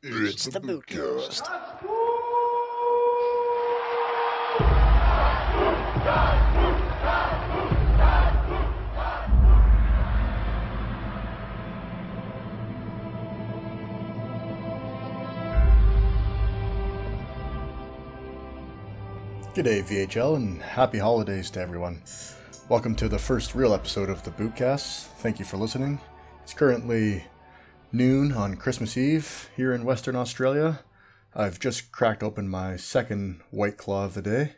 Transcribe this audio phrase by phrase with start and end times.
[0.00, 1.42] It's the Bootcast.
[19.52, 22.00] G'day, VHL, and happy holidays to everyone.
[22.68, 25.06] Welcome to the first real episode of the Bootcast.
[25.18, 26.00] Thank you for listening.
[26.44, 27.24] It's currently
[27.92, 30.80] noon on Christmas Eve here in Western Australia.
[31.34, 34.56] I've just cracked open my second White Claw of the day.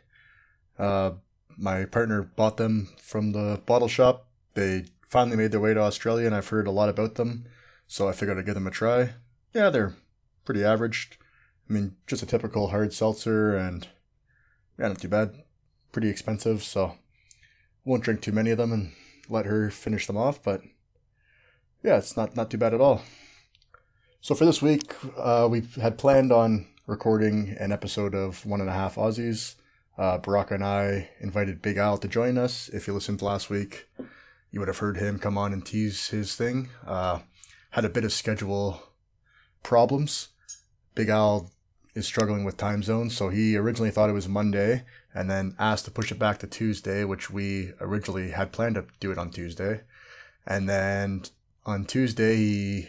[0.77, 1.11] Uh,
[1.57, 4.27] my partner bought them from the bottle shop.
[4.53, 7.45] They finally made their way to Australia, and I've heard a lot about them,
[7.87, 9.11] so I figured I'd give them a try.
[9.53, 9.95] Yeah, they're
[10.43, 11.11] pretty average.
[11.69, 13.87] I mean, just a typical hard seltzer, and
[14.77, 15.43] yeah, not too bad.
[15.91, 16.95] Pretty expensive, so
[17.85, 18.91] won't drink too many of them and
[19.29, 20.61] let her finish them off, but
[21.83, 23.01] yeah, it's not, not too bad at all.
[24.21, 28.69] So for this week, uh, we had planned on recording an episode of One and
[28.69, 29.55] a Half Aussies.
[29.97, 32.69] Uh, Barack and I invited Big Al to join us.
[32.69, 33.87] If you listened last week,
[34.51, 36.69] you would have heard him come on and tease his thing.
[36.85, 37.19] Uh,
[37.71, 38.83] had a bit of schedule
[39.63, 40.29] problems.
[40.93, 41.51] Big Al
[41.95, 45.85] is struggling with time zones, so he originally thought it was Monday and then asked
[45.85, 49.29] to push it back to Tuesday, which we originally had planned to do it on
[49.29, 49.81] Tuesday.
[50.45, 51.23] And then
[51.65, 52.87] on Tuesday, he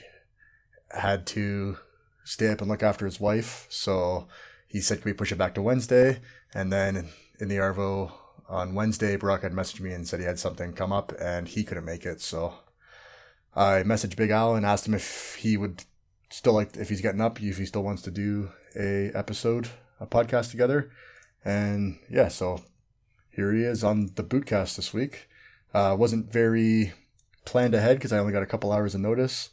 [0.90, 1.78] had to
[2.24, 3.66] stay up and look after his wife.
[3.68, 4.28] So
[4.66, 6.20] he said, can we push it back to Wednesday?
[6.54, 7.08] And then
[7.40, 8.12] in the Arvo
[8.48, 11.64] on Wednesday, Brock had messaged me and said he had something come up and he
[11.64, 12.20] couldn't make it.
[12.20, 12.54] So
[13.54, 15.84] I messaged Big Al and asked him if he would
[16.30, 19.68] still like, if he's getting up, if he still wants to do a episode,
[20.00, 20.90] a podcast together.
[21.44, 22.62] And yeah, so
[23.30, 25.28] here he is on the bootcast this week.
[25.74, 26.92] Uh, wasn't very
[27.44, 29.50] planned ahead because I only got a couple hours of notice.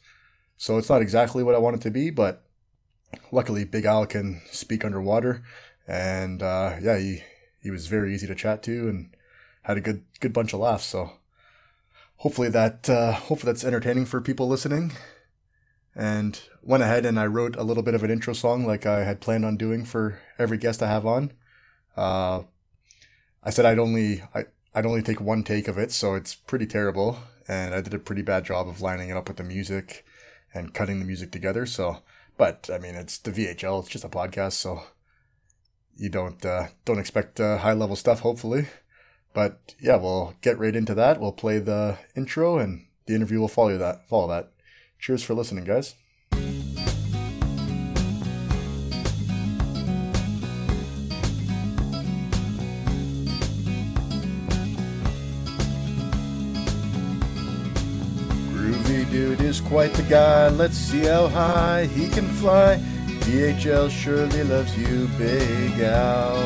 [0.58, 2.44] So it's not exactly what I want it to be, but
[3.32, 5.42] luckily Big Al can speak underwater.
[5.88, 7.24] And, uh, yeah, he,
[7.62, 9.16] he was very easy to chat to and
[9.64, 10.86] had a good, good bunch of laughs.
[10.86, 11.14] So
[12.18, 14.92] hopefully that, uh, hopefully that's entertaining for people listening.
[15.96, 19.04] And went ahead and I wrote a little bit of an intro song like I
[19.04, 21.32] had planned on doing for every guest I have on.
[21.98, 22.44] Uh,
[23.44, 26.68] I said I'd only, I, I'd only take one take of it, so it's pretty
[26.68, 27.20] terrible.
[27.50, 30.06] And I did a pretty bad job of lining it up with the music
[30.54, 31.66] and cutting the music together.
[31.66, 31.98] So,
[32.38, 33.82] but I mean, it's the VHL.
[33.82, 34.84] It's just a podcast, so
[35.98, 38.22] you don't uh, don't expect uh, high level stuff.
[38.22, 38.68] Hopefully,
[39.34, 41.20] but yeah, we'll get right into that.
[41.20, 44.08] We'll play the intro, and the interview will follow that.
[44.08, 44.52] Follow that.
[45.00, 45.96] Cheers for listening, guys.
[59.70, 60.50] Quite the guy.
[60.50, 62.78] Let's see how high he can fly.
[63.30, 66.42] VHL surely loves you, Big Al.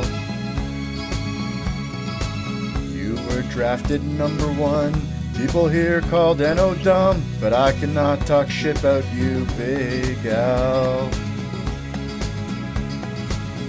[2.92, 4.94] You were drafted number one.
[5.38, 6.76] People here called N.O.
[6.84, 11.10] dumb, but I cannot talk shit about you, Big Al.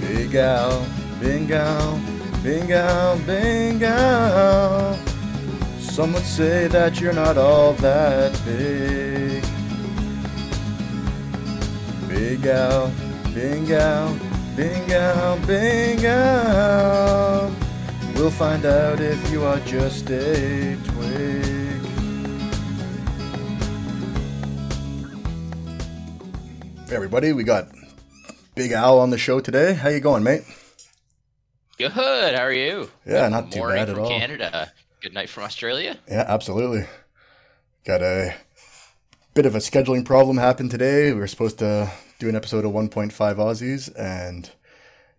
[0.01, 0.85] Big Al,
[1.21, 2.01] Big Al,
[2.43, 4.99] Big Al, Big Al.
[5.79, 9.14] Some would say that you're not all that big.
[12.15, 12.93] Big Al,
[13.35, 14.17] Big Al,
[14.55, 17.53] Big Al, Big Al.
[18.15, 21.81] We'll find out if you are just a twig.
[26.87, 27.67] Hey everybody, we got
[28.55, 29.75] Big Al on the show today.
[29.75, 30.43] How you going, mate?
[31.79, 31.91] Good.
[31.91, 32.91] How are you?
[33.05, 34.09] Yeah, not too bad at all.
[34.09, 34.73] Canada.
[35.01, 35.99] Good night from Australia.
[36.09, 36.87] Yeah, absolutely.
[37.85, 38.37] Got a
[39.35, 41.13] bit of a scheduling problem happened today.
[41.13, 41.91] We were supposed to
[42.21, 44.49] do an episode of 1.5 Aussies, and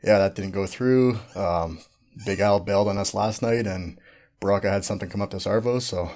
[0.01, 1.19] yeah, that didn't go through.
[1.35, 1.79] Um,
[2.25, 3.99] Big Al bailed on us last night, and
[4.39, 6.09] Baraka had something come up to Sarvo, so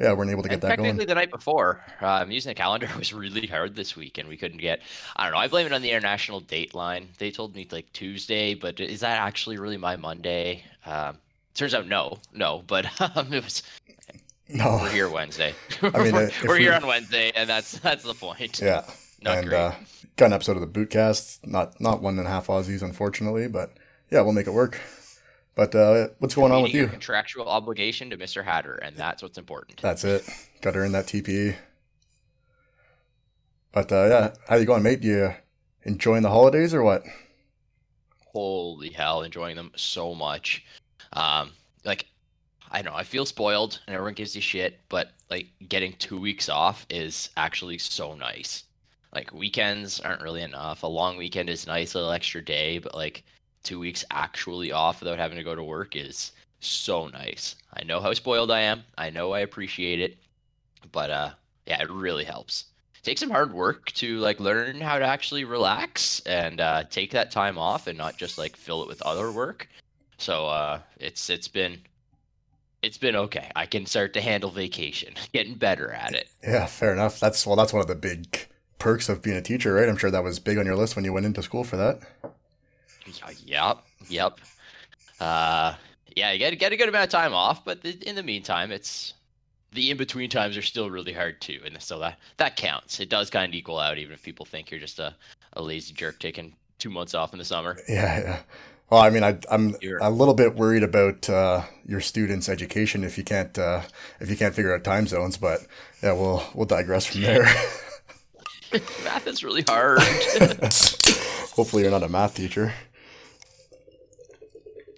[0.00, 1.06] yeah, we weren't able to get and that technically going.
[1.06, 1.84] the night before.
[2.00, 4.80] Um, using the calendar was really hard this week, and we couldn't get.
[5.14, 5.38] I don't know.
[5.38, 7.10] I blame it on the international date line.
[7.18, 10.64] They told me like Tuesday, but is that actually really my Monday?
[10.84, 11.18] Um,
[11.58, 12.86] Turns out no, no, but
[13.16, 13.64] um, it was.
[14.48, 15.54] No, we're here Wednesday.
[15.82, 18.60] I mean, we're, we're here on Wednesday, and that's that's the point.
[18.60, 18.84] Yeah,
[19.22, 19.58] not and great.
[19.58, 19.72] Uh,
[20.16, 21.46] got an episode of the Bootcast.
[21.46, 23.72] Not not one and a half Aussies, unfortunately, but
[24.10, 24.80] yeah, we'll make it work.
[25.54, 26.86] But uh, what's going on with you?
[26.86, 28.44] Contractual obligation to Mr.
[28.44, 29.80] Hatter, and that's what's important.
[29.82, 30.28] That's it.
[30.60, 31.56] Got to earn that TPE.
[33.72, 35.02] But uh, yeah, how you going, mate?
[35.02, 35.34] You
[35.82, 37.02] enjoying the holidays or what?
[38.32, 40.64] Holy hell, enjoying them so much.
[41.12, 41.50] Um,
[41.84, 42.06] like
[42.70, 46.18] I don't know, I feel spoiled, and everyone gives you shit, but like getting two
[46.18, 48.64] weeks off is actually so nice.
[49.14, 50.82] Like weekends aren't really enough.
[50.82, 53.24] A long weekend is nice, a little extra day, but like
[53.62, 57.56] two weeks actually off without having to go to work is so nice.
[57.74, 58.84] I know how spoiled I am.
[58.96, 60.18] I know I appreciate it,
[60.92, 61.30] but uh,
[61.66, 62.64] yeah, it really helps.
[63.02, 67.30] Take some hard work to like learn how to actually relax and uh, take that
[67.30, 69.68] time off and not just like fill it with other work.
[70.18, 71.78] So uh, it's it's been
[72.82, 73.50] it's been okay.
[73.56, 76.28] I can start to handle vacation, getting better at it.
[76.42, 77.20] Yeah, fair enough.
[77.20, 78.46] That's well, that's one of the big
[78.78, 79.88] perks of being a teacher, right?
[79.88, 82.00] I'm sure that was big on your list when you went into school for that.
[83.44, 83.78] Yep,
[84.08, 84.38] yep.
[85.18, 85.74] Uh,
[86.14, 88.70] yeah, you get get a good amount of time off, but the, in the meantime,
[88.70, 89.14] it's
[89.72, 93.00] the in between times are still really hard too, and so that that counts.
[93.00, 95.14] It does kind of equal out, even if people think you're just a,
[95.54, 97.78] a lazy jerk taking two months off in the summer.
[97.88, 98.38] Yeah, yeah.
[98.90, 103.18] Well, I mean, I, am a little bit worried about uh, your students' education if
[103.18, 103.82] you can't uh,
[104.18, 105.36] if you can't figure out time zones.
[105.36, 105.66] But
[106.02, 107.44] yeah, we'll we'll digress from there.
[109.04, 110.00] math is really hard.
[111.54, 112.72] Hopefully, you're not a math teacher.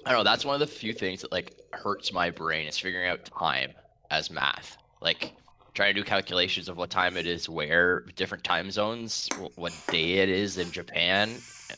[0.06, 0.30] I don't know.
[0.30, 3.72] That's one of the few things that like hurts my brain is figuring out time
[4.10, 4.76] as math.
[5.00, 5.32] Like
[5.74, 10.18] trying to do calculations of what time it is, where different time zones, what day
[10.18, 11.34] it is in Japan.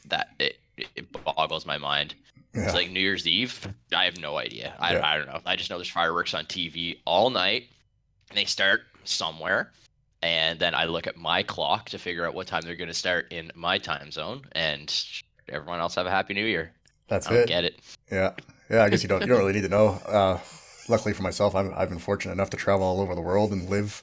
[0.06, 2.14] That it it boggles my mind.
[2.54, 2.64] Yeah.
[2.64, 3.66] It's like New Year's Eve.
[3.94, 4.74] I have no idea.
[4.78, 5.06] I, yeah.
[5.06, 5.40] I don't know.
[5.46, 7.64] I just know there's fireworks on TV all night.
[8.28, 9.72] And they start somewhere.
[10.22, 12.94] And then I look at my clock to figure out what time they're going to
[12.94, 14.42] start in my time zone.
[14.52, 14.94] And
[15.48, 16.72] everyone else have a happy new year.
[17.08, 17.48] That's I it.
[17.48, 17.80] Get it?
[18.10, 18.32] Yeah.
[18.70, 18.84] Yeah.
[18.84, 19.22] I guess you don't.
[19.22, 19.88] You don't really need to know.
[20.06, 20.38] Uh,
[20.88, 23.68] luckily for myself, i have been fortunate enough to travel all over the world and
[23.68, 24.02] live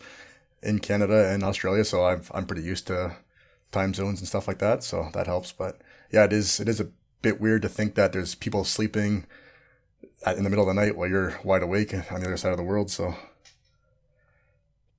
[0.61, 3.15] in Canada and Australia, so I've, I'm pretty used to
[3.71, 4.83] time zones and stuff like that.
[4.83, 5.51] So that helps.
[5.51, 5.79] But
[6.11, 6.89] yeah, it is it is a
[7.21, 9.25] bit weird to think that there's people sleeping
[10.25, 12.57] in the middle of the night while you're wide awake on the other side of
[12.57, 12.91] the world.
[12.91, 13.15] So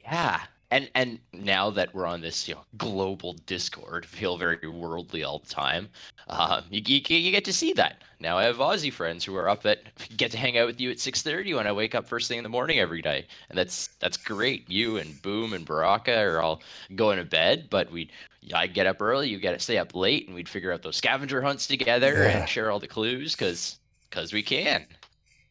[0.03, 0.41] yeah,
[0.71, 5.39] and and now that we're on this you know global discord feel very worldly all
[5.39, 5.89] the time
[6.29, 8.03] uh, you, you, you, get to see that.
[8.21, 9.83] Now i have aussie friends who are up at
[10.17, 12.45] get to hang out with you at 6.30 when i wake up first thing in
[12.45, 13.27] the morning every day.
[13.49, 14.69] And that's that's great.
[14.71, 16.63] You and boom and baraka are all
[16.95, 18.11] going to bed but we
[18.55, 20.97] i get up early you get to stay up late and we'd figure out those
[20.97, 22.39] scavenger hunts together yeah.
[22.39, 23.79] and share all the clues because
[24.09, 24.87] because we can.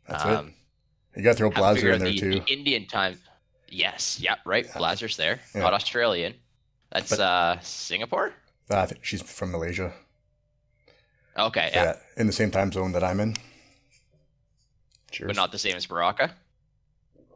[0.07, 0.53] That's um, it
[1.15, 2.31] you got to throw Blazer in there the, too.
[2.31, 3.19] The indian time
[3.71, 4.19] Yes.
[4.19, 4.39] Yep.
[4.45, 4.65] Right.
[4.65, 4.77] Yeah.
[4.77, 5.39] Blazer's there.
[5.53, 5.61] Yeah.
[5.61, 6.33] Not Australian.
[6.91, 8.33] That's but, uh Singapore.
[8.69, 9.93] I think she's from Malaysia.
[11.37, 11.69] Okay.
[11.73, 11.83] Yeah.
[11.83, 11.95] yeah.
[12.17, 13.35] In the same time zone that I'm in.
[15.11, 15.27] Cheers.
[15.27, 16.35] But not the same as Baraka.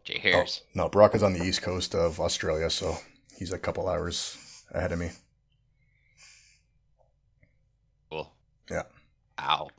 [0.03, 0.61] Jay Harris.
[0.63, 2.97] Oh, no, Baraka's on the east coast of Australia, so
[3.37, 4.37] he's a couple hours
[4.71, 5.11] ahead of me.
[8.09, 8.31] Cool.
[8.69, 8.83] Yeah.
[9.39, 9.69] Ow.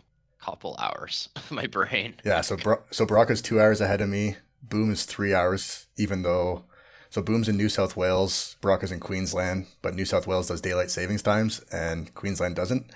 [0.41, 1.29] Couple hours.
[1.50, 2.15] My brain.
[2.25, 2.41] Yeah.
[2.41, 4.37] So Bar- so Baraka's two hours ahead of me.
[4.69, 6.64] Boom is three hours, even though.
[7.11, 10.61] So Boom's in New South Wales, Brock is in Queensland, but New South Wales does
[10.61, 12.90] daylight savings times and Queensland doesn't.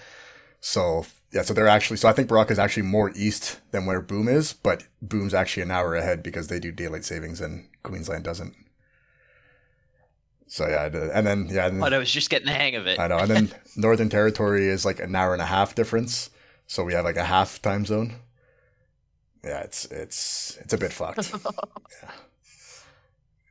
[0.60, 1.98] So yeah, so they're actually.
[1.98, 5.62] So I think Baraka is actually more east than where Boom is, but Boom's actually
[5.62, 8.54] an hour ahead because they do daylight savings and Queensland doesn't.
[10.48, 12.98] So yeah, and then yeah, and, but I was just getting the hang of it.
[12.98, 16.30] I know, and then Northern Territory is like an hour and a half difference,
[16.66, 18.16] so we have like a half time zone
[19.44, 21.32] yeah, it's it's it's a bit fucked.
[21.44, 22.11] yeah.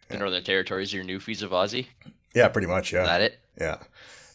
[0.08, 0.18] The yeah.
[0.18, 1.88] Northern Territory is your Newfies of Aussie.
[2.34, 2.94] Yeah, pretty much.
[2.94, 3.02] Yeah.
[3.02, 3.40] Is that it?
[3.60, 3.78] Yeah.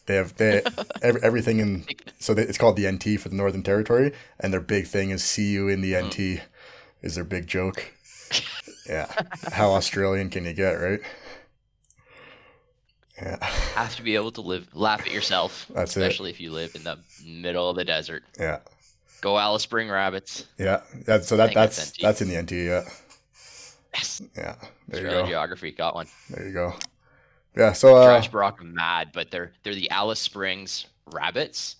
[0.05, 0.61] They have they
[1.01, 1.85] every, everything in
[2.19, 5.23] so they, it's called the NT for the Northern Territory, and their big thing is
[5.23, 6.41] "see you in the NT" mm.
[7.01, 7.93] is their big joke.
[8.85, 9.09] Yeah,
[9.53, 10.99] how Australian can you get, right?
[13.15, 13.41] Yeah,
[13.75, 15.67] have to be able to live laugh at yourself.
[15.73, 16.33] That's especially it.
[16.33, 18.25] if you live in the middle of the desert.
[18.37, 18.59] Yeah,
[19.23, 20.47] Go Alice Spring Rabbits.
[20.57, 21.21] Yeah, yeah.
[21.21, 22.51] So that that's that's in the NT.
[22.51, 22.83] Yeah.
[23.93, 24.21] Yes.
[24.35, 24.55] Yeah.
[24.89, 25.27] There Australian you go.
[25.27, 26.07] Geography got one.
[26.29, 26.73] There you go.
[27.55, 27.71] Yeah.
[27.71, 31.77] So uh, Josh Brock mad, but they're they're the Alice Springs Rabbits.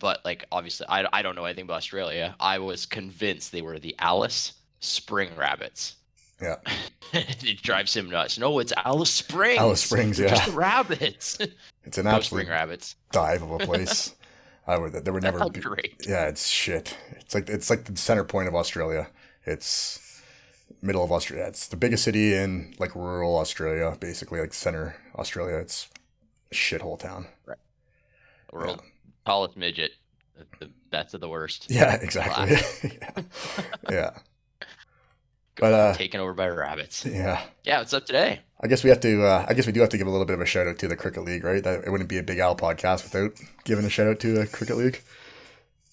[0.00, 2.34] But like obviously, I I don't know anything about Australia.
[2.40, 5.96] I was convinced they were the Alice Spring Rabbits.
[6.40, 6.56] Yeah.
[7.12, 8.38] it drives him nuts.
[8.38, 9.58] No, it's Alice Springs.
[9.58, 10.28] Alice Springs, yeah.
[10.28, 11.36] Just rabbits.
[11.84, 12.96] It's an absolute spring rabbits.
[13.12, 14.14] dive of a place.
[14.66, 14.92] I would.
[14.92, 15.60] There would never be.
[15.60, 16.06] Great.
[16.06, 16.96] Yeah, it's shit.
[17.12, 19.08] It's like it's like the center point of Australia.
[19.44, 20.20] It's
[20.82, 21.46] middle of Australia.
[21.46, 25.56] It's the biggest city in like rural Australia, basically like center Australia.
[25.56, 25.88] It's
[26.50, 27.26] a shithole town.
[27.44, 27.58] Right.
[28.52, 28.90] World yeah.
[29.24, 29.92] tallest midget.
[30.60, 31.66] The best of the worst.
[31.70, 32.90] Yeah, exactly.
[33.00, 33.22] yeah.
[33.90, 34.10] yeah.
[35.58, 37.06] But uh, taken over by rabbits.
[37.06, 37.42] Yeah.
[37.64, 37.78] Yeah.
[37.78, 38.40] What's up today?
[38.60, 39.24] I guess we have to.
[39.24, 40.78] Uh, I guess we do have to give a little bit of a shout out
[40.78, 41.62] to the Cricket League, right?
[41.62, 43.32] That it wouldn't be a Big Al podcast without
[43.64, 45.02] giving a shout out to the Cricket League.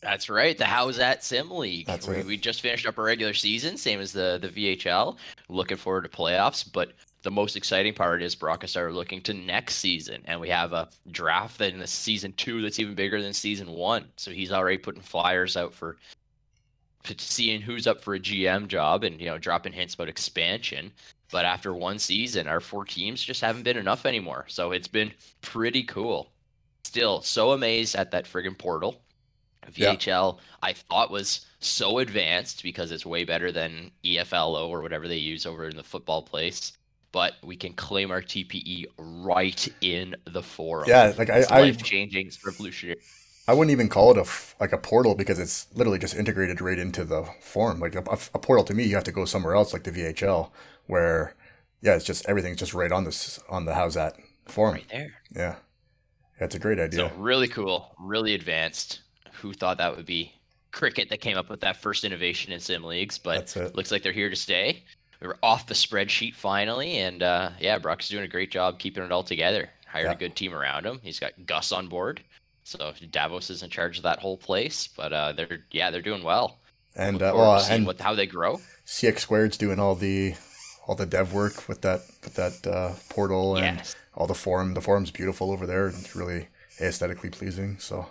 [0.01, 1.85] That's right, the How's That Sim League.
[1.85, 2.25] That's we, right.
[2.25, 5.17] we just finished up our regular season, same as the the VHL.
[5.49, 6.91] Looking forward to playoffs, but
[7.23, 10.89] the most exciting part is Broncos are looking to next season, and we have a
[11.09, 14.05] draft in the season two that's even bigger than season one.
[14.17, 15.97] So he's already putting flyers out for
[17.17, 20.91] seeing who's up for a GM job and you know dropping hints about expansion.
[21.31, 24.45] But after one season, our four teams just haven't been enough anymore.
[24.47, 25.11] So it's been
[25.41, 26.31] pretty cool.
[26.83, 29.01] Still so amazed at that friggin' portal.
[29.71, 30.43] VHL, yeah.
[30.61, 35.45] I thought was so advanced because it's way better than EFLO or whatever they use
[35.45, 36.73] over in the football place.
[37.11, 40.85] But we can claim our TPE right in the forum.
[40.87, 42.99] Yeah, like I, life changing, revolutionary.
[43.47, 44.25] I wouldn't even call it a
[44.59, 47.79] like a portal because it's literally just integrated right into the form.
[47.79, 50.49] Like a, a, portal to me, you have to go somewhere else, like the VHL,
[50.87, 51.35] where
[51.81, 54.75] yeah, it's just everything's just right on this on the how's that form.
[54.75, 55.13] Right there.
[55.35, 55.55] Yeah,
[56.39, 57.09] that's a great idea.
[57.09, 59.01] So really cool, really advanced.
[59.33, 60.33] Who thought that would be
[60.71, 63.17] cricket that came up with that first innovation in sim leagues?
[63.17, 64.83] But looks like they're here to stay.
[65.19, 69.03] We are off the spreadsheet finally, and uh, yeah, Brock's doing a great job keeping
[69.03, 69.69] it all together.
[69.87, 70.13] Hired yeah.
[70.13, 70.99] a good team around him.
[71.03, 72.21] He's got Gus on board.
[72.63, 76.23] So Davos is in charge of that whole place, but uh, they're yeah they're doing
[76.23, 76.59] well.
[76.95, 78.59] And uh, well, and what, how they grow.
[78.85, 80.35] CX Squared's doing all the
[80.87, 83.95] all the dev work with that with that uh, portal and yes.
[84.15, 84.73] all the forum.
[84.73, 85.87] The forum's beautiful over there.
[85.87, 86.47] It's really
[86.81, 87.77] aesthetically pleasing.
[87.79, 88.07] So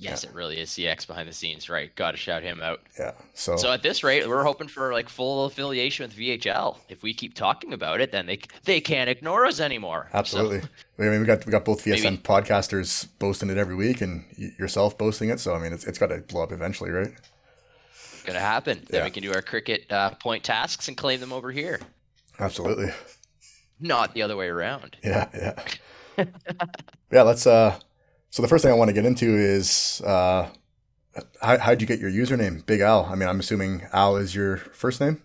[0.00, 0.30] Yes, yeah.
[0.30, 1.94] it really is CX behind the scenes, right?
[1.94, 2.80] Got to shout him out.
[2.98, 3.12] Yeah.
[3.34, 6.78] So So at this rate, we're hoping for like full affiliation with VHL.
[6.88, 10.08] If we keep talking about it, then they they can't ignore us anymore.
[10.14, 10.62] Absolutely.
[10.62, 10.68] So,
[11.00, 12.16] I mean, we got we got both VSN maybe.
[12.16, 14.24] podcasters boasting it every week, and
[14.58, 15.38] yourself boasting it.
[15.38, 17.12] So I mean, it's it's got to blow up eventually, right?
[18.32, 18.78] Gonna happen.
[18.78, 18.86] Yeah.
[18.90, 21.80] Then we can do our cricket uh, point tasks and claim them over here.
[22.38, 22.92] Absolutely.
[23.80, 24.96] Not the other way around.
[25.02, 26.24] Yeah, yeah.
[27.10, 27.78] yeah, let's uh
[28.30, 30.48] so the first thing I want to get into is uh,
[31.42, 33.06] how how'd you get your username, Big Al?
[33.06, 35.20] I mean, I'm assuming Al is your first name.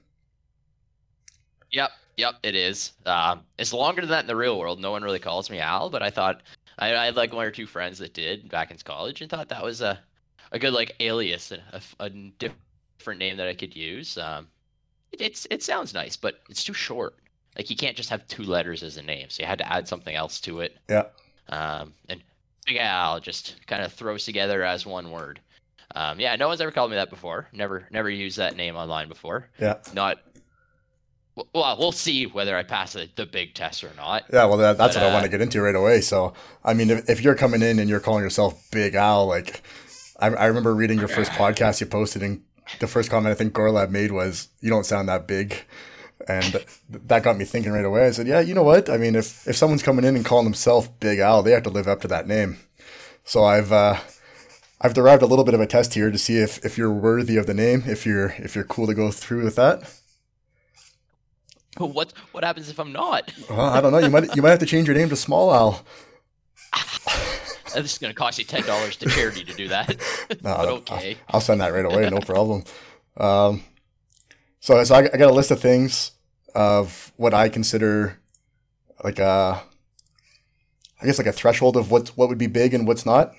[1.71, 2.93] Yep, yep, it is.
[3.05, 4.79] Um, it's longer than that in the real world.
[4.79, 6.41] No one really calls me Al, but I thought
[6.79, 9.49] I, I had like one or two friends that did back in college, and thought
[9.49, 9.99] that was a
[10.51, 12.61] a good like alias, a, a different
[13.19, 14.17] name that I could use.
[14.17, 14.47] Um,
[15.11, 17.15] it, it's it sounds nice, but it's too short.
[17.57, 19.87] Like you can't just have two letters as a name, so you had to add
[19.87, 20.77] something else to it.
[20.89, 21.05] Yeah.
[21.49, 22.21] Um, and
[22.65, 25.39] Big Al just kind of throws together as one word.
[25.95, 27.47] Um, yeah, no one's ever called me that before.
[27.53, 29.47] Never, never used that name online before.
[29.59, 29.75] Yeah.
[29.93, 30.17] Not.
[31.53, 34.25] Well, we'll see whether I pass the, the big test or not.
[34.31, 36.01] Yeah, well, that, that's but, what uh, I want to get into right away.
[36.01, 36.33] So,
[36.63, 39.61] I mean, if, if you're coming in and you're calling yourself Big Al, like,
[40.17, 42.41] I, I remember reading your first podcast you posted, and
[42.79, 45.65] the first comment I think Gorlab made was, "You don't sound that big."
[46.27, 48.07] and that got me thinking right away.
[48.07, 48.89] I said, yeah, you know what?
[48.89, 51.69] I mean, if if someone's coming in and calling themselves Big Al, they have to
[51.69, 52.57] live up to that name.
[53.23, 53.97] So I've uh,
[54.81, 57.37] I've derived a little bit of a test here to see if if you're worthy
[57.37, 59.91] of the name, if you're if you're cool to go through with that.
[61.77, 63.33] What what happens if I'm not?
[63.49, 63.99] Well, I don't know.
[63.99, 65.85] You might you might have to change your name to Small Al.
[67.81, 69.89] this is going to cost you ten dollars to charity to do that.
[70.29, 72.09] no, but okay, I'll, I'll, send that right away.
[72.09, 72.63] No problem.
[73.17, 73.63] Um,
[74.59, 76.11] so, so I, I got a list of things
[76.53, 78.19] of what I consider
[79.03, 79.61] like a,
[81.01, 83.33] I guess like a threshold of what what would be big and what's not.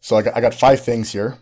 [0.00, 1.38] So I got, I got five things here.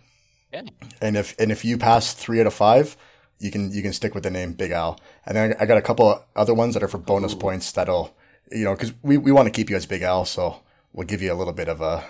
[0.52, 0.62] Yeah.
[1.00, 2.96] And if and if you pass three out of five,
[3.38, 5.00] you can you can stick with the name Big Al.
[5.26, 7.38] And then I, got a couple other ones that are for bonus Ooh.
[7.38, 8.14] points that'll
[8.50, 11.22] you know because we, we want to keep you as Big Al, so we'll give
[11.22, 12.04] you a little bit of a.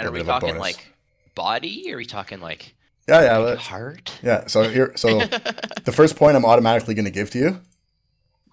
[0.00, 0.92] And are we talking like
[1.34, 1.84] body?
[1.88, 2.74] Or are we talking like
[3.08, 3.36] yeah, yeah.
[3.38, 4.18] Like heart.
[4.22, 4.46] Yeah.
[4.46, 5.18] So here, so
[5.84, 7.60] the first point I'm automatically going to give to you.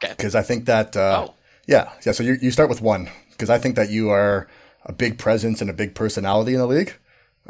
[0.03, 0.13] Okay.
[0.15, 0.95] Because I think that.
[0.95, 1.33] Uh, oh.
[1.67, 2.13] Yeah, yeah.
[2.13, 4.47] So you you start with one because I think that you are
[4.85, 6.95] a big presence and a big personality in the league.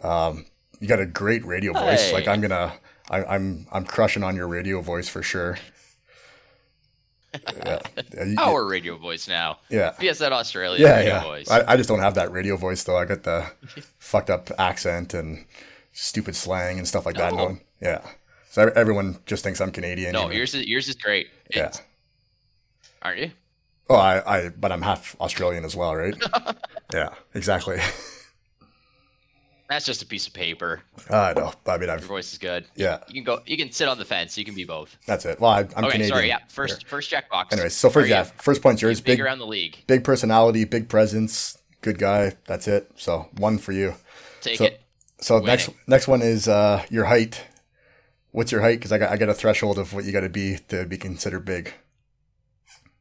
[0.02, 0.48] Um,
[0.80, 2.08] you got a great radio voice.
[2.08, 2.14] Hey.
[2.14, 2.74] Like I'm gonna,
[3.10, 5.60] I, I'm I'm crushing on your radio voice for sure.
[7.66, 7.80] Yeah.
[8.38, 9.60] Our radio voice now.
[9.70, 9.94] Yeah.
[10.00, 11.24] PSN Australia yeah, yeah.
[11.24, 11.50] Voice.
[11.50, 12.98] I, I just don't have that radio voice though.
[12.98, 13.46] I got the
[14.00, 15.46] fucked up accent and
[15.92, 17.34] stupid slang and stuff like that.
[17.34, 18.02] No yeah.
[18.50, 20.14] So everyone just thinks I'm Canadian.
[20.14, 21.28] No, yours is yours is great.
[21.48, 21.72] It's, yeah.
[23.02, 23.32] Aren't you?
[23.90, 26.16] Oh, I, I, but I'm half Australian as well, right?
[26.94, 27.80] yeah, exactly.
[29.70, 30.82] That's just a piece of paper.
[31.10, 31.52] I know.
[31.66, 32.66] I mean, I've, your voice is good.
[32.76, 33.42] Yeah, you can go.
[33.46, 34.38] You can sit on the fence.
[34.38, 34.98] You can be both.
[35.06, 35.42] That's it.
[35.42, 36.10] Well, I, am okay, Canadian.
[36.10, 36.28] Sorry.
[36.30, 36.40] Yeah.
[36.48, 36.90] First, here.
[36.90, 37.52] first checkbox.
[37.52, 39.02] Anyways, so first, yeah, first point's yours.
[39.02, 39.84] Big, big around the league.
[39.88, 42.38] Big personality, big presence, good guy.
[42.46, 42.92] That's it.
[42.96, 43.96] So one for you.
[44.42, 44.82] Take so, it.
[45.20, 45.48] So Winning.
[45.48, 47.44] next next one is uh, your height.
[48.32, 48.80] What's your height?
[48.80, 50.98] Because I got I got a threshold of what you got to be to be
[50.98, 51.74] considered big.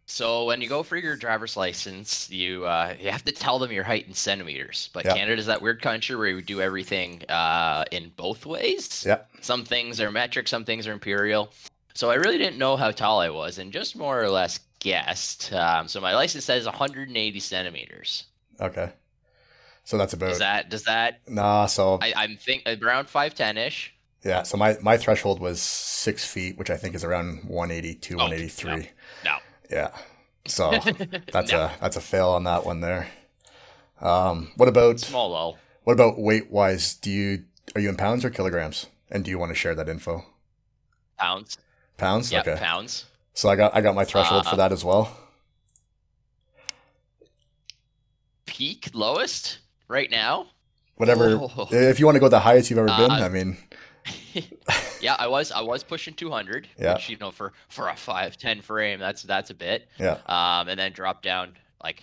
[0.09, 3.73] So when you go for your driver's license, you uh, you have to tell them
[3.73, 4.89] your height in centimeters.
[4.93, 5.17] But yep.
[5.17, 9.05] Canada's that weird country where we do everything uh, in both ways.
[9.07, 9.19] Yeah.
[9.41, 11.53] Some things are metric, some things are imperial.
[11.95, 15.53] So I really didn't know how tall I was, and just more or less guessed.
[15.53, 18.27] Um, so my license says 180 centimeters.
[18.61, 18.93] Okay.
[19.83, 21.21] So that's about Is that does that?
[21.29, 21.67] nah.
[21.67, 23.93] So I, I'm think around 5'10 ish.
[24.23, 24.45] yeah.
[24.45, 28.71] So my my threshold was six feet, which I think is around 182, Oh, 183.
[28.77, 28.83] no.
[29.71, 29.91] Yeah.
[30.47, 30.71] So
[31.33, 31.63] that's No.
[31.63, 33.09] a that's a fail on that one there.
[34.01, 35.57] Um, what about small low.
[35.85, 36.95] what about weight wise?
[36.95, 37.45] Do you
[37.75, 38.87] are you in pounds or kilograms?
[39.11, 40.25] And do you want to share that info?
[41.19, 41.59] Pounds.
[41.97, 42.33] Pounds.
[42.33, 42.57] Okay.
[42.57, 43.07] pounds.
[43.35, 45.17] So I got I got my threshold Uh, for that as well.
[48.47, 49.59] Peak lowest
[49.89, 50.47] right now.
[50.97, 51.39] Whatever.
[51.41, 51.69] Oh.
[51.71, 53.59] If you want to go the highest you've ever been, Uh, I mean,
[55.01, 56.69] yeah, I was I was pushing 200.
[56.79, 56.95] Yeah.
[56.95, 59.89] Which you know for for a 5'10 frame, that's that's a bit.
[59.99, 60.19] yeah.
[60.27, 62.03] Um, and then dropped down like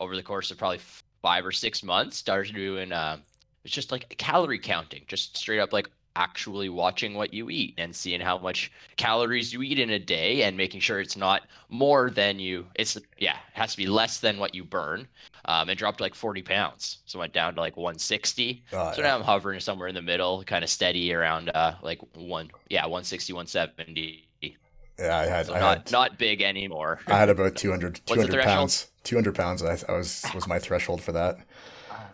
[0.00, 0.80] over the course of probably
[1.22, 2.16] five or six months.
[2.16, 3.22] Started doing um,
[3.64, 7.94] it's just like calorie counting, just straight up like actually watching what you eat and
[7.94, 12.10] seeing how much calories you eat in a day and making sure it's not more
[12.10, 15.06] than you it's yeah it has to be less than what you burn
[15.46, 19.08] um, and dropped like 40 pounds so went down to like 160 Uh, so yeah.
[19.08, 22.82] now i'm hovering somewhere in the middle kind of steady around uh like one yeah
[22.82, 24.28] 160 170
[24.98, 28.42] Yeah, I had so I not had not big anymore I had about 200, 200
[28.44, 28.88] pounds.
[29.04, 31.38] 200 pounds I, I was was my threshold for that.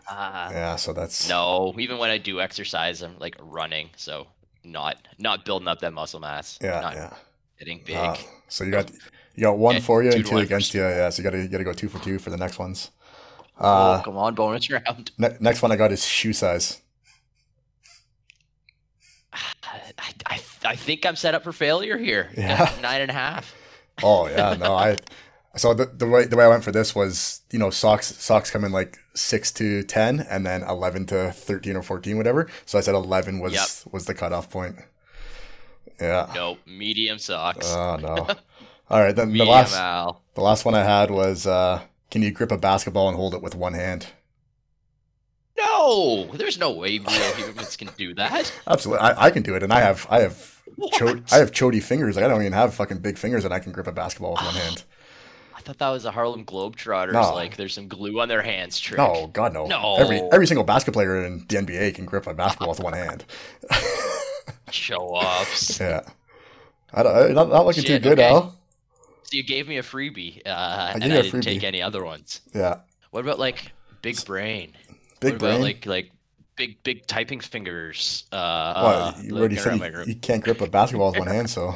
[0.09, 4.27] Uh, Yeah, so that's No, even when I do exercise, I'm like running, so
[4.63, 6.57] not not building up that muscle mass.
[6.61, 7.13] yeah, not yeah.
[7.57, 7.95] getting big.
[7.95, 8.15] Uh,
[8.47, 8.91] so you got
[9.35, 10.81] you got one for you and two against you.
[10.81, 12.59] Yeah, so you got to you got to go two for two for the next
[12.59, 12.91] ones.
[13.59, 15.11] oh, Uh, come on, bonus round.
[15.17, 16.81] ne- next one I got is shoe size.
[19.33, 22.29] I, I, I think I'm set up for failure here.
[22.37, 22.71] Yeah.
[22.81, 23.55] nine and a half.
[24.03, 24.97] Oh yeah, no, I.
[25.55, 28.51] So the, the way the way I went for this was you know socks socks
[28.51, 32.47] come in like six to ten and then eleven to thirteen or fourteen whatever.
[32.65, 33.93] So I said eleven was Yep.
[33.93, 34.77] was the cutoff point.
[35.99, 36.31] Yeah.
[36.33, 37.67] Nope, medium socks.
[37.71, 38.27] Oh no.
[38.89, 40.21] All right, then the last Al.
[40.33, 43.41] the last one I had was uh, can you grip a basketball and hold it
[43.41, 44.07] with one hand?
[45.57, 48.51] No, there's no way real humans can do that.
[48.65, 50.61] Absolutely, I, I can do it, and I have I have
[50.93, 52.15] cho- I have chody fingers.
[52.15, 54.43] Like I don't even have fucking big fingers, and I can grip a basketball with
[54.45, 54.83] one hand.
[55.69, 57.13] I thought that was the Harlem Globetrotters.
[57.13, 57.35] No.
[57.35, 58.97] Like there's some glue on their hands trick.
[58.97, 59.67] No, God no.
[59.67, 59.97] No.
[59.97, 63.23] Every every single basketball player in the NBA can grip a basketball with one hand.
[64.71, 65.79] Show offs.
[65.79, 66.01] Yeah.
[66.91, 68.29] I don't, not, not looking Shit, too good, okay.
[68.29, 68.57] Al.
[69.23, 72.41] So you gave me a freebie, uh, and gave I didn't take any other ones.
[72.55, 72.79] Yeah.
[73.11, 74.73] What about like big brain?
[75.19, 75.51] Big what brain.
[75.51, 76.11] about like like
[76.55, 78.25] big big typing fingers?
[78.31, 81.47] Uh, well, uh, you already said you, you can't grip a basketball with one hand,
[81.47, 81.75] so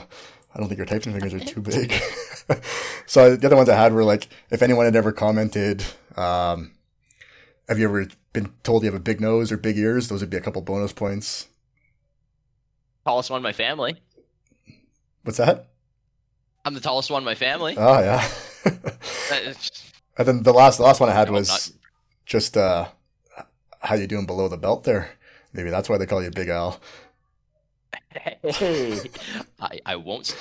[0.54, 1.92] I don't think your typing fingers are too big.
[3.08, 5.84] so the other ones I had were like, if anyone had ever commented,
[6.16, 6.74] um,
[7.68, 10.10] have you ever been told you have a big nose or big ears?
[10.10, 11.48] Those would be a couple bonus points.
[13.06, 13.96] Tallest one in my family.
[15.24, 15.70] What's that?
[16.66, 17.76] I'm the tallest one in my family.
[17.78, 18.28] Oh yeah.
[18.66, 18.70] Uh,
[20.18, 21.70] and then the last the last one I had No, was not-
[22.26, 22.88] just uh,
[23.80, 25.10] how you doing below the belt there.
[25.52, 26.80] Maybe that's why they call you Big Al.
[28.10, 29.00] Hey,
[29.62, 30.36] I I won't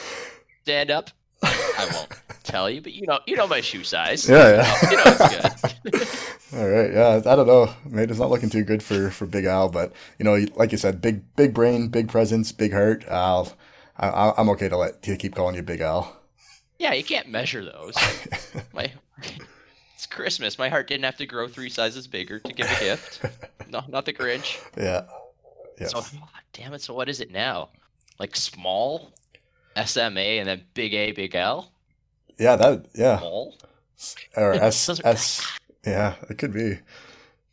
[0.62, 1.11] stand up.
[1.43, 2.09] I won't
[2.45, 4.29] tell you, but you know you know my shoe size.
[4.29, 4.91] Yeah, yeah.
[4.91, 6.09] You know it's good.
[6.59, 7.73] All right, yeah, I don't know.
[7.87, 10.79] Maybe it's not looking too good for for Big Al, but you know, like you
[10.79, 13.05] said, big big brain, big presence, big heart.
[13.09, 13.53] Al,
[13.97, 16.15] I, I- I'm okay to let to keep calling you Big Al.
[16.79, 17.95] Yeah, you can't measure those.
[18.75, 18.93] My
[19.95, 20.59] it's Christmas.
[20.59, 23.25] My heart didn't have to grow three sizes bigger to give a gift.
[23.71, 24.61] No, not the Grinch.
[24.77, 25.05] yeah,
[25.81, 26.03] yeah, So
[26.53, 26.83] damn it.
[26.83, 27.71] So what is it now?
[28.19, 29.12] Like small
[29.85, 31.73] SMA and then big A, big L,
[32.38, 32.57] yeah.
[32.57, 33.57] That yeah, small.
[34.37, 35.47] or S S.
[35.85, 36.79] Yeah, it could be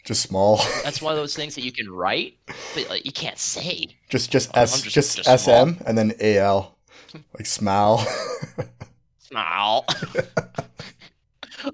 [0.05, 0.57] just small.
[0.83, 2.37] That's one of those things that you can write,
[2.75, 3.87] but like, you can't say.
[4.07, 5.65] just just I'm S just- just, just small.
[5.65, 6.77] SM and then AL,
[7.33, 8.05] like smile.
[9.17, 9.85] Smile.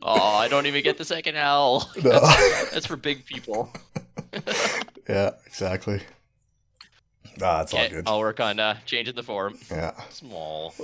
[0.02, 1.90] oh, I don't even get the second L.
[2.02, 2.12] No.
[2.22, 3.70] That's, that's for big people.
[5.10, 6.00] yeah, exactly.
[7.41, 8.08] Ah, it's all good.
[8.08, 9.58] I'll work on uh, changing the form.
[9.69, 9.91] Yeah.
[10.10, 10.74] Small.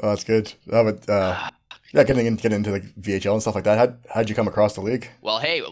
[0.00, 0.52] Oh, that's good.
[0.70, 1.50] Oh, but uh,
[1.92, 3.78] yeah, getting in, getting into like VHL and stuff like that.
[3.78, 5.10] How how'd you come across the league?
[5.22, 5.62] Well, hey,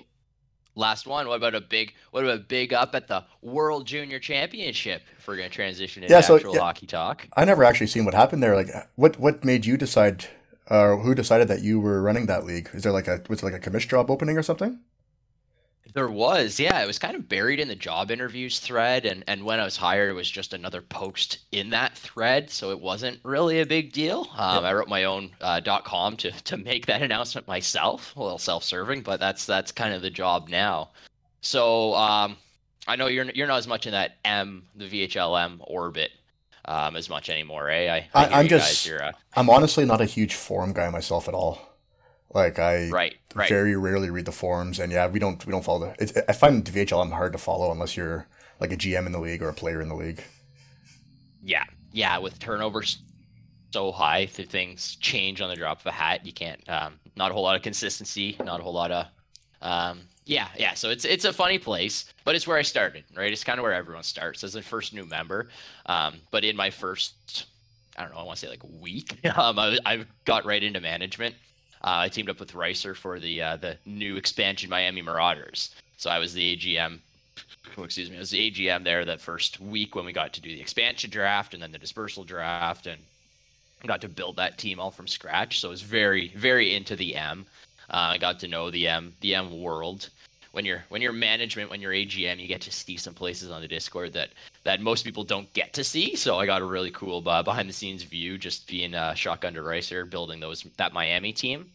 [0.74, 1.28] last one.
[1.28, 1.94] What about a big?
[2.10, 5.02] What about a big up at the World Junior Championship?
[5.18, 6.60] If we're gonna transition into Yeah, so, actual yeah.
[6.60, 7.28] hockey talk.
[7.36, 8.56] I never actually seen what happened there.
[8.56, 10.26] Like, what what made you decide,
[10.68, 12.68] or who decided that you were running that league?
[12.72, 14.80] Is there like a was it like a commission job opening or something?
[15.94, 16.82] There was, yeah.
[16.82, 19.76] It was kind of buried in the job interviews thread, and and when I was
[19.76, 23.92] hired, it was just another post in that thread, so it wasn't really a big
[23.92, 24.28] deal.
[24.36, 28.38] Um, I wrote my own uh, .com to to make that announcement myself, a little
[28.38, 30.90] self-serving, but that's that's kind of the job now.
[31.40, 32.36] So um,
[32.86, 36.10] I know you're you're not as much in that M, the VHLM orbit.
[36.66, 37.70] um, as much anymore.
[37.70, 37.88] Eh?
[37.88, 41.34] I, I, I'm just, guys uh, I'm honestly not a huge forum guy myself at
[41.34, 41.60] all.
[42.36, 43.48] Like I right, right.
[43.48, 46.02] very rarely read the forums, and yeah, we don't we don't follow the.
[46.02, 48.26] It's, I find VHLM hard to follow unless you're
[48.60, 50.22] like a GM in the league or a player in the league.
[51.42, 52.18] Yeah, yeah.
[52.18, 52.98] With turnovers
[53.72, 56.26] so high, if things change on the drop of a hat.
[56.26, 56.60] You can't.
[56.68, 58.36] Um, not a whole lot of consistency.
[58.44, 59.06] Not a whole lot of.
[59.62, 60.74] Um, yeah, yeah.
[60.74, 63.32] So it's it's a funny place, but it's where I started, right?
[63.32, 65.48] It's kind of where everyone starts as a first new member.
[65.86, 67.46] Um, but in my first,
[67.96, 70.82] I don't know, I want to say like week, um, I, I got right into
[70.82, 71.34] management.
[71.86, 75.70] Uh, I teamed up with Ricer for the uh, the new expansion Miami Marauders.
[75.96, 76.98] So I was the AGM.
[77.78, 80.40] oh, Excuse me, I was the AGM there that first week when we got to
[80.40, 83.00] do the expansion draft and then the dispersal draft and
[83.86, 85.60] got to build that team all from scratch.
[85.60, 87.46] So I was very very into the M.
[87.88, 90.10] Uh, I got to know the M the M world.
[90.56, 93.60] When you're when you're management, when you're AGM, you get to see some places on
[93.60, 94.30] the Discord that
[94.64, 96.16] that most people don't get to see.
[96.16, 99.52] So I got a really cool uh, behind the scenes view, just being a shotgun
[99.52, 101.70] to building those that Miami team.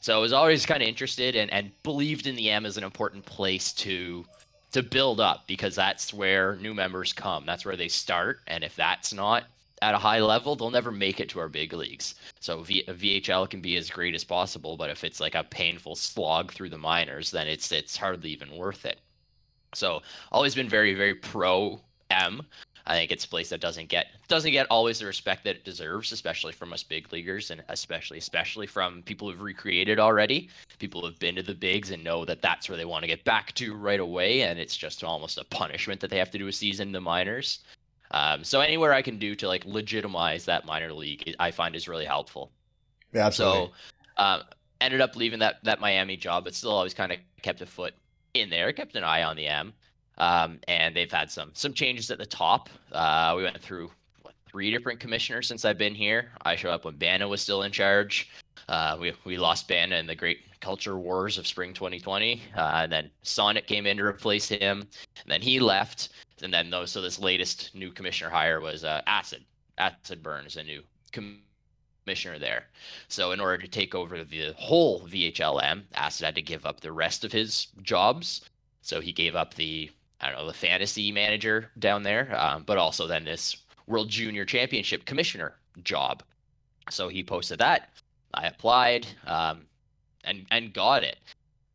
[0.00, 2.84] So I was always kind of interested and, and believed in the M as an
[2.84, 4.24] important place to
[4.70, 7.44] to build up because that's where new members come.
[7.44, 8.38] That's where they start.
[8.46, 9.46] And if that's not
[9.82, 12.14] at a high level, they'll never make it to our big leagues.
[12.40, 15.96] So v- VHL can be as great as possible, but if it's like a painful
[15.96, 19.00] slog through the minors, then it's it's hardly even worth it.
[19.74, 22.42] So always been very very pro M.
[22.86, 25.64] I think it's a place that doesn't get doesn't get always the respect that it
[25.64, 31.00] deserves, especially from us big leaguers, and especially especially from people who've recreated already, people
[31.00, 33.52] who've been to the bigs and know that that's where they want to get back
[33.54, 36.52] to right away, and it's just almost a punishment that they have to do a
[36.52, 37.60] season in the minors.
[38.12, 41.88] Um, so anywhere I can do to like legitimize that minor league, I find is
[41.88, 42.52] really helpful.
[43.12, 43.72] Yeah, absolutely.
[44.16, 44.42] So um,
[44.80, 47.94] ended up leaving that that Miami job, but still always kind of kept a foot
[48.34, 49.72] in there, kept an eye on the M.
[50.18, 52.68] Um, and they've had some some changes at the top.
[52.92, 53.90] Uh, we went through
[54.22, 56.32] what, three different commissioners since I've been here.
[56.42, 58.30] I showed up when Bana was still in charge.
[58.68, 62.92] Uh, we we lost Bana in the Great Culture Wars of Spring 2020, uh, and
[62.92, 64.80] then Sonic came in to replace him.
[64.80, 66.10] And then he left,
[66.42, 69.44] and then though, so this latest new commissioner hire was uh, Acid.
[69.78, 70.82] Acid Burns, a new
[72.04, 72.66] commissioner there.
[73.08, 76.92] So in order to take over the whole VHLM, Acid had to give up the
[76.92, 78.42] rest of his jobs.
[78.82, 82.78] So he gave up the I don't know the fantasy manager down there, um, but
[82.78, 83.56] also then this
[83.88, 86.22] World Junior Championship commissioner job.
[86.90, 87.90] So he posted that.
[88.34, 89.66] I applied um,
[90.24, 91.18] and and got it.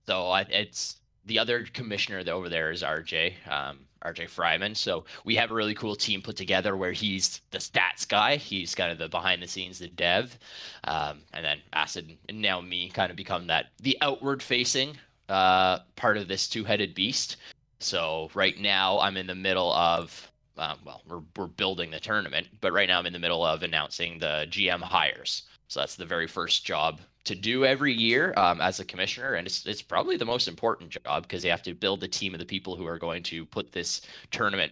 [0.05, 3.33] So I, it's the other commissioner over there is RJ.
[3.49, 4.75] Um, RJ Fryman.
[4.75, 8.37] So we have a really cool team put together where he's the stats guy.
[8.37, 10.37] He's kind of the behind the scenes, the dev,
[10.83, 14.97] um, and then Acid and now me kind of become that the outward facing
[15.29, 17.37] uh, part of this two headed beast.
[17.79, 20.31] So right now I'm in the middle of.
[20.59, 23.61] Um, well, we're, we're building the tournament, but right now I'm in the middle of
[23.61, 25.43] announcing the GM hires.
[25.67, 29.45] So that's the very first job to do every year um, as a commissioner, and
[29.45, 32.39] it's it's probably the most important job because you have to build the team of
[32.39, 34.71] the people who are going to put this tournament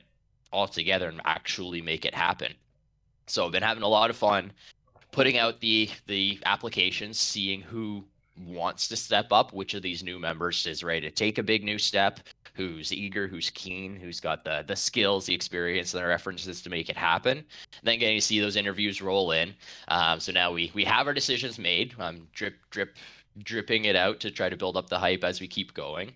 [0.51, 2.53] all together and actually make it happen.
[3.27, 4.51] So I've been having a lot of fun
[5.11, 8.03] putting out the the applications, seeing who
[8.45, 11.63] wants to step up, which of these new members is ready to take a big
[11.63, 12.19] new step,
[12.55, 16.69] who's eager, who's keen, who's got the the skills, the experience, and the references to
[16.69, 17.37] make it happen.
[17.39, 17.45] And
[17.83, 19.53] then getting to see those interviews roll in.
[19.87, 21.93] Um, so now we we have our decisions made.
[21.99, 22.95] I'm drip drip
[23.43, 26.13] dripping it out to try to build up the hype as we keep going.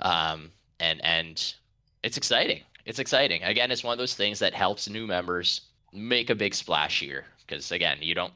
[0.00, 1.54] Um, and and
[2.02, 2.62] it's exciting.
[2.84, 3.42] It's exciting.
[3.42, 7.24] Again, it's one of those things that helps new members make a big splash here
[7.46, 8.32] because again, you don't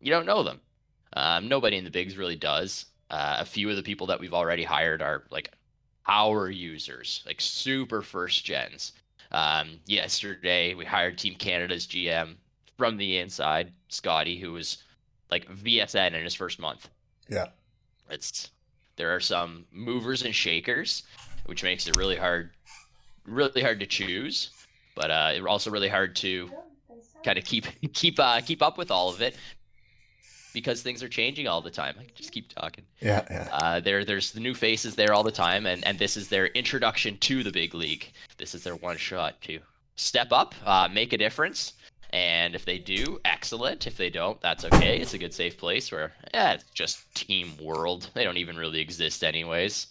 [0.00, 0.60] you don't know them.
[1.14, 2.86] Um, nobody in the bigs really does.
[3.10, 5.50] Uh, a few of the people that we've already hired are like
[6.08, 8.92] our users, like super first gens.
[9.32, 12.34] Um, yesterday, we hired Team Canada's GM
[12.76, 14.78] from the inside, Scotty, who was
[15.30, 16.88] like VSN in his first month.
[17.28, 17.46] Yeah.
[18.08, 18.50] It's
[18.96, 21.04] there are some movers and shakers,
[21.46, 22.50] which makes it really hard,
[23.24, 24.50] really hard to choose,
[24.94, 26.50] but uh, it's also really hard to
[27.24, 29.36] kind of keep keep uh, keep up with all of it
[30.50, 31.94] because things are changing all the time.
[31.98, 32.84] I can just keep talking.
[33.00, 33.48] Yeah, yeah.
[33.52, 36.46] Uh, there, there's the new faces there all the time, and and this is their
[36.46, 38.10] introduction to the big league.
[38.38, 39.60] This is their one shot to
[39.96, 41.74] step up, uh, make a difference,
[42.10, 43.86] and if they do, excellent.
[43.86, 44.98] If they don't, that's okay.
[45.00, 48.10] It's a good, safe place where, yeah, it's just team world.
[48.14, 49.86] They don't even really exist, anyways.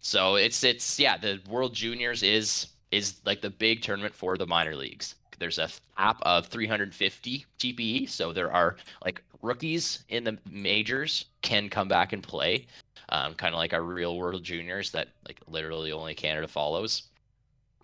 [0.00, 4.46] So it's it's yeah, the World Juniors is is like the big tournament for the
[4.46, 5.14] minor leagues.
[5.38, 11.68] There's a cap of 350 TPE, so there are like rookies in the majors can
[11.68, 12.66] come back and play,
[13.10, 17.04] um, kind of like our real world juniors that like literally only Canada follows.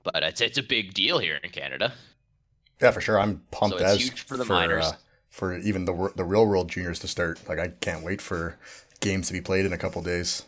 [0.03, 1.92] But it's it's a big deal here in Canada.
[2.81, 3.20] Yeah, for sure.
[3.20, 4.87] I'm pumped So as for the for, minors.
[4.87, 4.92] uh,
[5.29, 7.46] for even the the real world juniors to start.
[7.49, 8.59] Like I can't wait for
[9.01, 10.44] games to be played in a couple days.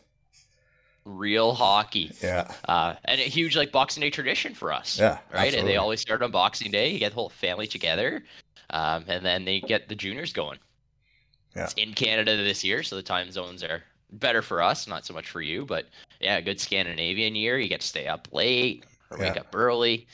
[1.05, 2.13] Real hockey.
[2.23, 4.99] Yeah, Uh, and a huge like Boxing Day tradition for us.
[4.99, 5.53] yeah, right?
[5.53, 6.91] And they always start on Boxing Day.
[6.91, 8.23] You get the whole family together,
[8.71, 10.59] um, and then they get the juniors going.
[11.55, 11.65] Yeah.
[11.65, 15.13] It's in Canada this year, so the time zones are better for us, not so
[15.15, 15.65] much for you.
[15.67, 15.87] But
[16.21, 17.59] yeah, good Scandinavian year.
[17.59, 19.41] You get to stay up late or wake Yeah.
[19.43, 20.07] up early.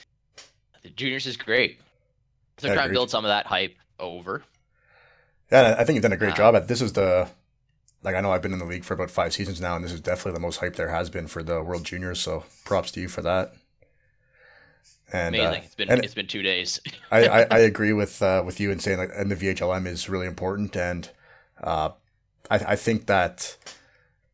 [0.83, 1.81] The juniors is great.
[2.59, 4.43] So Yeah, try and build some of that hype over.
[5.53, 6.81] Yeah, I think you've done a great Uh, job at this.
[6.83, 7.29] Is the
[8.03, 9.93] like I know I've been in the league for about five seasons now, and this
[9.93, 12.21] is definitely the most hype there has been for the World Juniors.
[12.21, 13.55] So props to you for that.
[15.13, 15.63] And uh, Amazing.
[15.65, 16.81] it's been it's been two days.
[17.11, 20.09] I, I, I agree with uh, with you in saying like and the VHLM is
[20.09, 21.09] really important and
[21.63, 21.91] uh,
[22.51, 23.57] I I think that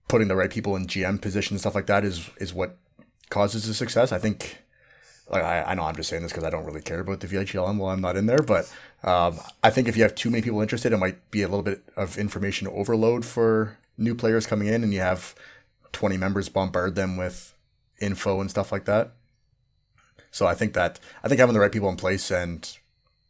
[0.08, 2.76] putting the right people in GM positions and stuff like that is is what
[3.30, 4.12] causes the success.
[4.12, 4.58] I think
[5.28, 7.26] like I, I know I'm just saying this because I don't really care about the
[7.26, 8.70] VHLM while I'm not in there, but
[9.02, 11.62] um, I think if you have too many people interested, it might be a little
[11.62, 15.34] bit of information overload for new players coming in, and you have
[15.92, 17.54] 20 members bombard them with
[18.00, 19.12] info and stuff like that.
[20.30, 22.76] So I think that I think having the right people in place and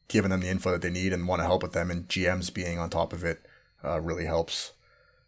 [0.09, 2.53] giving them the info that they need and want to help with them, and GMs
[2.53, 3.45] being on top of it
[3.85, 4.73] uh, really helps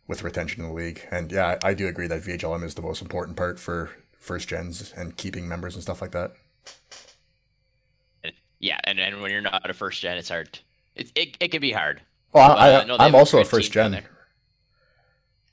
[0.09, 1.03] with retention in the league.
[1.11, 4.49] And yeah, I, I do agree that VHLM is the most important part for first
[4.49, 6.33] gens and keeping members and stuff like that.
[8.59, 10.59] yeah, and, and when you're not a first gen, it's hard.
[10.95, 12.01] It it, it can be hard.
[12.33, 14.03] Well, But, I, I, I'm have also a first gen.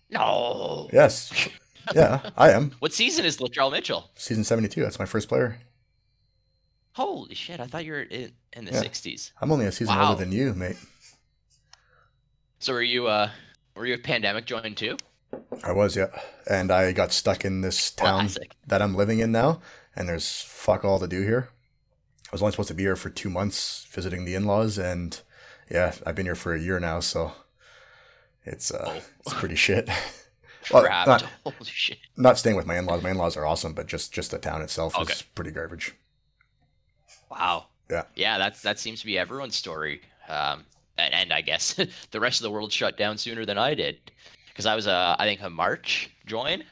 [0.10, 0.90] No.
[0.94, 1.50] Yes.
[1.94, 2.72] Yeah, I am.
[2.80, 4.10] What season is Latrell Mitchell?
[4.16, 4.82] Season 72.
[4.82, 5.60] That's my first player.
[6.94, 7.60] Holy shit!
[7.60, 8.84] I thought you were in, in the Yeah.
[8.84, 9.32] '60s.
[9.42, 10.10] I'm only a season Wow.
[10.12, 10.78] older than you, mate.
[12.64, 13.30] So were you uh
[13.76, 14.96] were you a pandemic joined too?
[15.66, 16.08] I was, yeah.
[16.50, 18.52] And I got stuck in this town Classic.
[18.68, 19.60] that I'm living in now,
[19.98, 21.50] and there's fuck all to do here.
[22.28, 25.20] I was only supposed to be here for two months visiting the in laws, and
[25.70, 27.34] yeah, I've been here for a year now, so
[28.46, 29.02] it's uh, Oh.
[29.26, 29.90] it's pretty shit.
[30.72, 31.98] Well, not- Holy shit.
[32.16, 33.04] Not staying with my in laws.
[33.04, 35.12] My in laws are awesome, but just just the town itself Okay.
[35.12, 35.94] is pretty garbage.
[37.30, 37.66] Wow.
[37.92, 38.04] Yeah.
[38.16, 40.00] Yeah, that's that seems to be everyone's story.
[40.30, 40.64] Um,
[40.98, 41.74] and, and I guess
[42.12, 44.12] the rest of the world shut down sooner than I did,
[44.50, 46.64] because I was a I think a March join.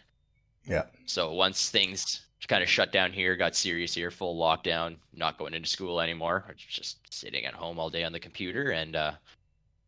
[0.65, 0.83] Yeah.
[1.05, 5.53] So once things kind of shut down here, got serious here, full lockdown, not going
[5.53, 9.13] into school anymore, just sitting at home all day on the computer, and uh,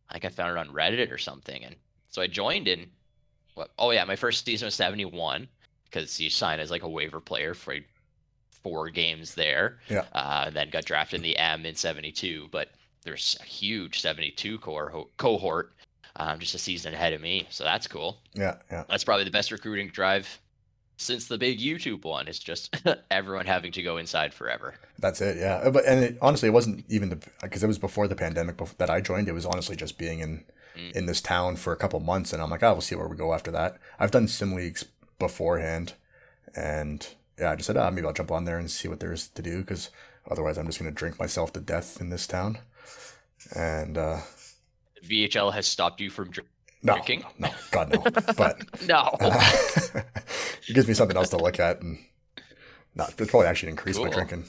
[0.10, 1.76] I think I found it on Reddit or something, and
[2.10, 2.88] so I joined in.
[3.56, 3.72] What?
[3.78, 5.48] Oh yeah, my first season was seventy one,
[5.86, 7.76] because you sign as like a waiver player for
[8.50, 9.80] four games there.
[9.90, 10.06] Yeah.
[10.14, 12.70] Uh, and then got drafted in the M in seventy two, but
[13.04, 15.74] there's a huge seventy two cohort, cohort,
[16.16, 18.84] um, just a season ahead of me, so that's cool Yeah, yeah.
[18.90, 20.40] that's probably the best recruiting drive
[20.98, 22.28] since the big YouTube one.
[22.28, 22.76] It's just
[23.12, 24.76] everyone having to go inside forever.
[25.00, 25.38] That's it.
[25.38, 28.16] Yeah, Uh, but and it, honestly, it wasn't even the because it was before the
[28.16, 29.28] pandemic bef- that I joined.
[29.28, 30.44] It was honestly just being in
[30.76, 30.92] Mm.
[30.96, 33.16] in this town for a couple months, and I'm like, oh, we'll see where we
[33.16, 33.78] go after that.
[34.00, 34.86] I've done sim leagues
[35.20, 35.94] beforehand,
[36.56, 37.08] and
[37.40, 39.28] yeah, I just said, ah, maybe I'll jump on there and see what there is
[39.30, 39.92] to do because
[40.30, 42.58] otherwise, I'm just gonna drink myself to death in this town.
[43.56, 44.20] And uh,
[45.06, 46.48] VHL has stopped you from dr-
[46.82, 47.24] no, Drinking?
[47.40, 48.02] no, God no.
[48.36, 48.96] But no.
[49.20, 49.52] uh,
[50.68, 51.98] it gives me something else to look at, and
[52.96, 54.44] no, it's probably actually increase my drinking.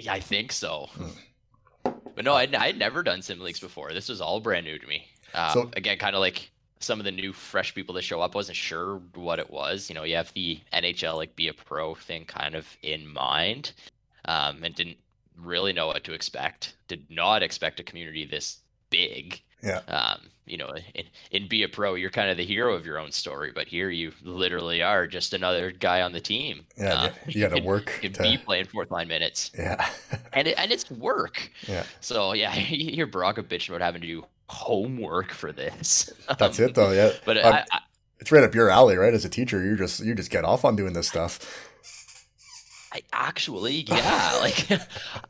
[0.00, 0.88] Yeah, I think so.
[0.92, 1.90] Hmm.
[2.14, 3.92] But no, I'd never done sim leagues before.
[3.92, 5.06] This was all brand new to me.
[5.34, 8.34] Uh, So- again, kind of like some of the new fresh people that show up,
[8.34, 9.88] wasn't sure what it was.
[9.88, 13.72] You know, you have the NHL like be a pro thing kind of in mind,
[14.24, 14.96] um, and didn't
[15.36, 16.74] really know what to expect.
[16.88, 18.58] Did not expect a community this
[18.90, 19.40] big.
[19.62, 19.78] Yeah.
[19.88, 22.98] Um, you know, in, in be a pro, you're kind of the hero of your
[23.00, 26.66] own story, but here you literally are just another guy on the team.
[26.78, 27.86] Yeah, Uh, you got to work.
[28.00, 29.88] can to- be playing fourth line minutes, yeah,
[30.32, 31.50] and it, and it's work.
[31.66, 31.82] yeah.
[32.00, 36.10] So yeah, you hear Baraka bitching about having to do homework for this.
[36.38, 36.92] That's Um, it though.
[36.92, 37.80] Yeah, But Um, I, I,
[38.20, 39.12] it's right up your alley, right?
[39.14, 41.40] As a teacher, you just you just get off on doing this stuff.
[42.96, 44.70] I actually, yeah, like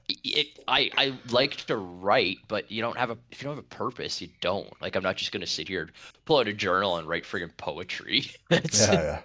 [0.09, 3.64] it, I I like to write, but you don't have a if you don't have
[3.64, 4.70] a purpose, you don't.
[4.81, 5.90] Like I'm not just gonna sit here,
[6.26, 8.31] pull out a journal and write friggin' poetry.
[8.50, 9.20] Yeah,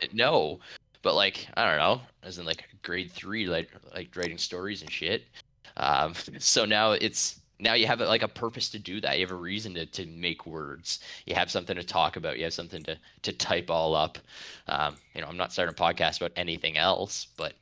[0.00, 0.60] yeah, no,
[1.02, 4.90] but like I don't know, as in like grade three, like like writing stories and
[4.90, 5.24] shit.
[5.76, 9.18] Um, so now it's now you have like a purpose to do that.
[9.18, 11.00] You have a reason to, to make words.
[11.26, 12.38] You have something to talk about.
[12.38, 14.16] You have something to to type all up.
[14.66, 17.52] Um, you know, I'm not starting a podcast about anything else, but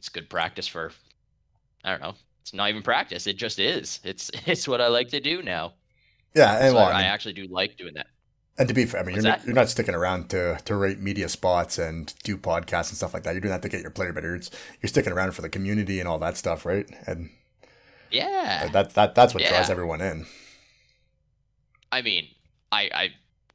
[0.00, 0.92] it's good practice for.
[1.84, 2.16] I don't know.
[2.42, 3.26] It's not even practice.
[3.28, 4.00] It just is.
[4.04, 5.74] It's it's what I like to do now.
[6.34, 6.58] yeah.
[6.66, 8.08] And So well, I, I I actually do like doing that.
[8.58, 9.44] and to be fair, I mean, What's you're that?
[9.44, 13.22] you're not sticking around to to rate media spots and do podcasts and stuff like
[13.24, 13.32] that.
[13.32, 14.34] You're doing that to get your player better.
[14.34, 14.50] It's,
[14.82, 16.86] you're sticking around for the community and all that stuff, right?
[17.06, 17.30] And
[18.10, 18.68] Yeah.
[18.68, 19.50] That that that's what Yeah.
[19.50, 20.26] draws everyone in.
[21.92, 22.28] I mean,
[22.72, 23.08] I I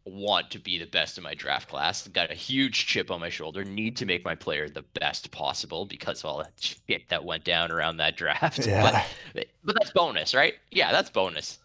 [0.05, 2.07] want to be the best in my draft class.
[2.07, 3.63] Got a huge chip on my shoulder.
[3.63, 7.43] Need to make my player the best possible because of all that shit that went
[7.43, 8.65] down around that draft.
[8.65, 9.03] Yeah.
[9.33, 10.53] But but that's bonus, right?
[10.71, 11.59] Yeah, that's bonus.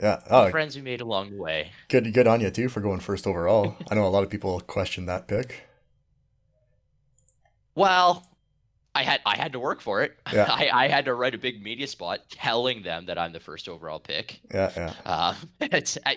[0.00, 0.20] Yeah.
[0.30, 1.70] Oh, Friends we made along the way.
[1.88, 3.76] good good on you too for going first overall.
[3.90, 5.62] I know a lot of people question that pick.
[7.74, 8.26] Well,
[8.94, 10.18] I had I had to work for it.
[10.32, 10.46] Yeah.
[10.48, 13.68] I, I had to write a big media spot telling them that I'm the first
[13.68, 14.40] overall pick.
[14.52, 14.94] Yeah, yeah.
[15.04, 16.16] Uh, it's I,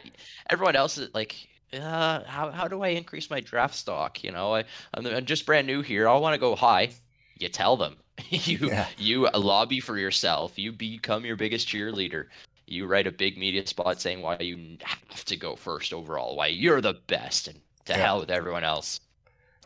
[0.50, 1.36] everyone else is like,
[1.74, 4.24] uh, how how do I increase my draft stock?
[4.24, 6.08] You know, I I'm, I'm just brand new here.
[6.08, 6.92] I want to go high.
[7.38, 7.98] You tell them.
[8.30, 8.90] you Yeah.
[8.98, 10.58] you lobby for yourself.
[10.58, 12.28] You become your biggest cheerleader.
[12.68, 16.48] You write a big media spot saying why you have to go first overall, why
[16.48, 17.98] you're the best, and to Yeah.
[17.98, 19.00] hell with everyone else.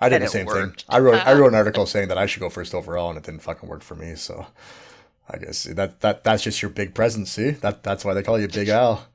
[0.02, 0.76] I did And the same thing.
[0.90, 3.24] I wrote I wrote an article saying that I should go first overall, and it
[3.26, 4.16] didn't fucking work for me.
[4.16, 4.48] So
[5.30, 7.32] I guess that that that's just your big presence.
[7.34, 9.09] See that that's why they call you Big Al.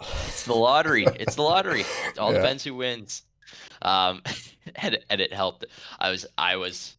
[0.00, 1.06] It's the lottery.
[1.18, 1.82] It's the lottery.
[2.08, 2.38] It all Yeah.
[2.40, 3.22] depends who wins.
[3.82, 4.22] Um,
[4.76, 5.64] and and it helped.
[5.98, 6.96] I was I was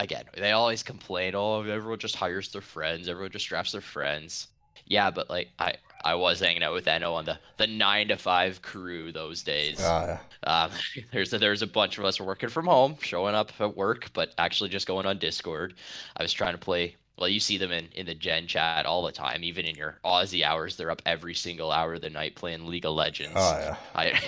[0.00, 0.24] again.
[0.34, 1.34] They always complain.
[1.34, 3.08] Oh, everyone just hires their friends.
[3.08, 4.48] Everyone just drafts their friends.
[4.86, 8.16] Yeah, but like I I was hanging out with Eno on the the nine to
[8.16, 9.78] five crew those days.
[9.80, 10.18] Yeah.
[10.44, 10.70] Um,
[11.12, 14.30] there's a, there's a bunch of us working from home, showing up at work, but
[14.38, 15.74] actually just going on Discord.
[16.16, 16.94] I was trying to play.
[17.18, 19.98] Well, you see them in, in the Gen chat all the time, even in your
[20.04, 20.76] Aussie hours.
[20.76, 23.34] They're up every single hour of the night playing League of Legends.
[23.36, 23.76] Oh yeah.
[23.94, 24.20] I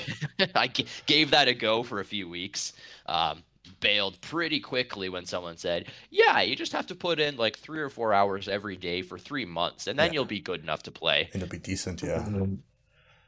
[0.54, 0.66] I
[1.06, 2.72] gave that a go for a few weeks.
[3.06, 3.44] Um,
[3.78, 7.80] bailed pretty quickly when someone said, "Yeah, you just have to put in like three
[7.80, 10.14] or four hours every day for three months, and then Yeah.
[10.14, 12.02] you'll be good enough to play." And it'll be decent.
[12.02, 12.26] Yeah.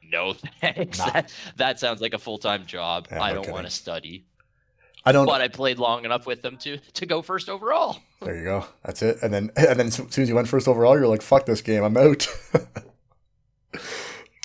[0.02, 0.98] No thanks.
[0.98, 1.06] Nah.
[1.12, 3.06] That, that sounds like a full time job.
[3.10, 4.24] Yeah, I don't want to study,
[5.04, 5.26] I don't.
[5.26, 7.98] but I played long enough with them to to go first overall.
[8.20, 8.66] There you go.
[8.84, 9.18] That's it.
[9.22, 11.60] And then and then as soon as you went first overall, you're like, "Fuck this
[11.60, 11.82] game.
[11.82, 12.26] I'm out."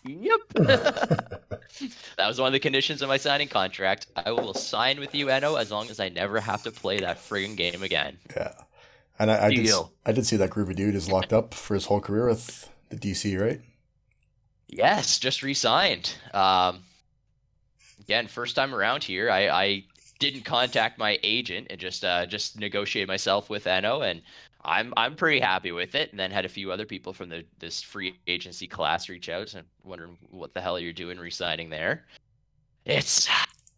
[0.06, 0.40] Yep.
[0.54, 1.42] that
[2.28, 4.08] was one of the conditions of my signing contract.
[4.16, 7.18] I will sign with you, Eno, as long as I never have to play that
[7.18, 8.18] friggin' game again.
[8.36, 8.54] yeah.
[9.20, 9.70] And I, I did.
[10.06, 12.96] I did see that groovy dude is locked up for his whole career with the
[12.96, 13.60] DC, right?
[14.68, 16.14] Yes, just re-signed.
[16.34, 16.80] Um,
[18.00, 19.30] again, first time around here.
[19.32, 19.84] I, I
[20.20, 24.22] didn't contact my agent and just uh, just negotiated myself with Eno, and
[24.64, 26.12] I'm I'm pretty happy with it.
[26.12, 29.54] And then had a few other people from the this free agency class reach out
[29.54, 32.06] and wondering what the hell you're doing re-signing there.
[32.86, 33.28] It's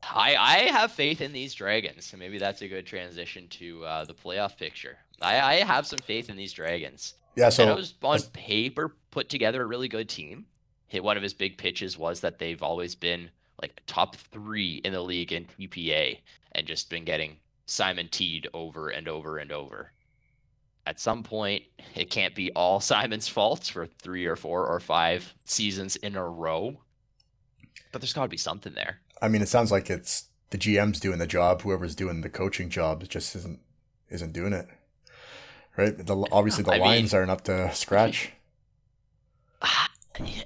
[0.03, 4.05] I I have faith in these dragons, and maybe that's a good transition to uh,
[4.05, 4.97] the playoff picture.
[5.21, 7.15] I, I have some faith in these dragons.
[7.35, 7.49] Yeah.
[7.49, 10.45] So Eno's on paper put together a really good team.
[10.87, 13.29] Hit one of his big pitches was that they've always been
[13.61, 16.19] like top three in the league in TPE
[16.53, 19.91] and just been getting Simon Teed over and over and over.
[20.85, 21.63] At some point,
[21.95, 26.27] it can't be all Simon's fault for three or four or five seasons in a
[26.27, 26.77] row.
[27.91, 28.99] But there's got to be something there.
[29.21, 31.61] I mean, it sounds like it's the GM's doing the job.
[31.61, 33.59] Whoever's doing the coaching job just isn't
[34.09, 34.67] isn't doing it.
[35.77, 35.95] Right.
[35.97, 38.31] The, obviously, the I mean- lines aren't up to scratch.
[39.61, 39.89] Ah,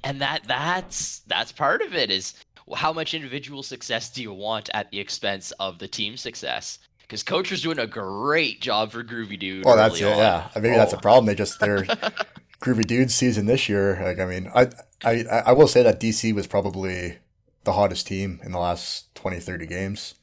[0.04, 2.34] and that that's that's part of it is
[2.78, 7.22] how much individual success do you want at the expense of the team success because
[7.24, 10.06] coach was doing a great job for groovy dude Well, that's it.
[10.06, 10.18] on.
[10.18, 10.48] Yeah.
[10.56, 11.02] Maybe that's a Oh.
[11.02, 11.26] problem.
[11.26, 11.80] They just their
[12.62, 14.00] groovy dude season this year.
[14.02, 14.70] Like, I mean, I,
[15.04, 17.18] I I will say that DC was probably
[17.66, 20.16] the hottest team in the last 20, 30 games.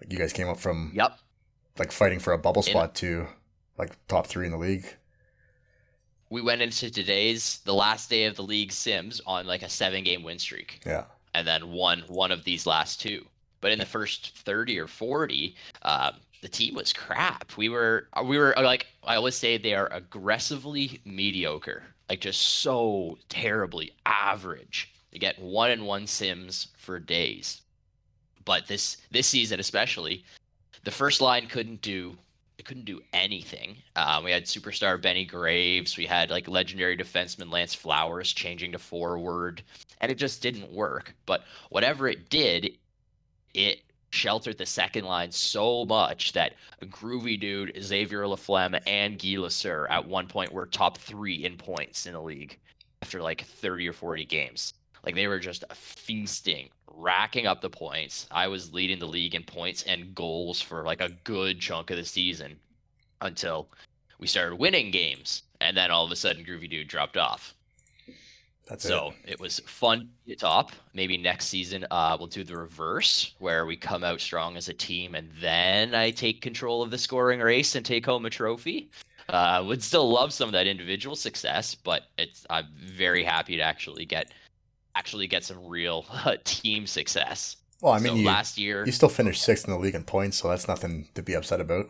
[0.00, 1.18] Like, you guys came up from yep
[1.78, 3.26] like fighting for a bubble In- spot to
[3.78, 4.86] like top three in the league.
[6.30, 10.02] we went into today's the last day of the league sims on like a seven
[10.04, 11.04] game win streak Yeah.
[11.34, 13.26] And then won one of these last two.
[13.60, 17.56] But in the first thirty or forty, um, the team was crap.
[17.56, 23.18] We were we were like I always say they are aggressively mediocre, like just so
[23.28, 24.92] terribly average.
[25.10, 27.62] They get one and one sims for days.
[28.44, 30.24] But this this season especially,
[30.84, 32.16] the first line couldn't do
[32.58, 33.76] it couldn't do anything.
[33.96, 35.96] Um, we had superstar Benny Graves.
[35.96, 39.62] We had like legendary defenseman Lance Flowers changing to forward,
[40.00, 41.14] and it just didn't work.
[41.26, 42.78] But whatever it did,
[43.54, 49.86] it sheltered the second line so much that Groovy Dude, Xavier Laflemme, and Guy Lasser
[49.90, 52.58] at one point were top three in points in the league
[53.02, 54.74] after like 30 or 40 games.
[55.04, 58.26] Like they were just feasting, racking up the points.
[58.30, 61.96] I was leading the league in points and goals for like a good chunk of
[61.96, 62.56] the season
[63.20, 63.68] until
[64.18, 65.42] we started winning games.
[65.60, 67.54] And then all of a sudden, Groovy Dude dropped off.
[68.66, 69.32] That's So it.
[69.32, 70.72] it was fun to top.
[70.94, 74.74] Maybe next season uh, we'll do the reverse, where we come out strong as a
[74.74, 78.90] team, and then I take control of the scoring race and take home a trophy.
[79.28, 83.62] Uh, would still love some of that individual success, but it's I'm very happy to
[83.62, 84.32] actually get
[84.96, 87.56] actually get some real uh, team success.
[87.80, 90.04] Well, I mean, so you, last year, you still finished sixth in the league in
[90.04, 91.86] points, so that's nothing to be upset about.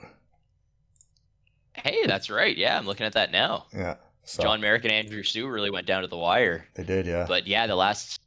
[1.75, 2.57] hey, that's right.
[2.57, 3.67] Yeah, I'm looking at that now.
[3.73, 3.97] Yeah.
[4.25, 6.67] So John Merrick and Andrew Sue really went down to the wire.
[6.75, 7.27] they did, yeah.
[7.29, 8.21] But yeah, the last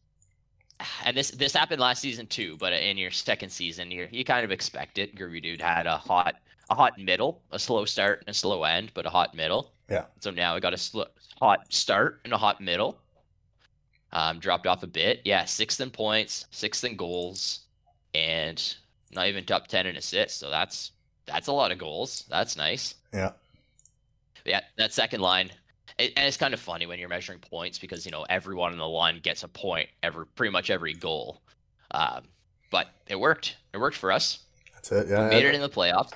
[1.05, 2.57] and this this happened last season too.
[2.57, 5.15] But in your second season, you you kind of expect it.
[5.15, 6.35] Groovy Dude had a hot
[6.69, 9.71] a hot middle, a slow start and a slow end, but a hot middle.
[9.89, 10.05] Yeah.
[10.19, 11.03] So now we got a sl-
[11.39, 12.99] hot start and a hot middle.
[14.13, 15.21] Um, dropped off a bit.
[15.25, 17.61] Yeah, sixth in points, sixth in goals,
[18.13, 18.75] and
[19.11, 20.39] not even top ten in assists.
[20.39, 20.91] So that's
[21.25, 22.25] that's a lot of goals.
[22.29, 22.95] That's nice.
[23.13, 23.31] yeah.
[24.45, 25.51] Yeah, that second line,
[25.99, 28.87] and it's kind of funny when you're measuring points because you know everyone on the
[28.87, 31.41] line gets a point every pretty much every goal.
[31.91, 32.23] Um,
[32.69, 33.57] but it worked.
[33.73, 34.39] It worked for us.
[34.73, 35.05] That's it.
[35.07, 35.29] We Yeah.
[35.29, 36.11] made it in the playoffs.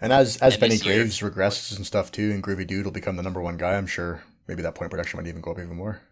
[0.00, 2.84] And as as And Benny this year- Graves regresses and stuff too, and Groovy Dude
[2.84, 5.52] will become the number one guy, I'm sure maybe that point production might even go
[5.52, 6.02] up even more.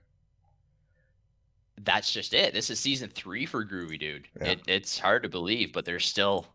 [1.82, 2.52] That's just it.
[2.52, 4.28] This is season three for Groovy Dude.
[4.38, 4.48] Yeah.
[4.50, 6.46] It, it's hard to believe, but there's still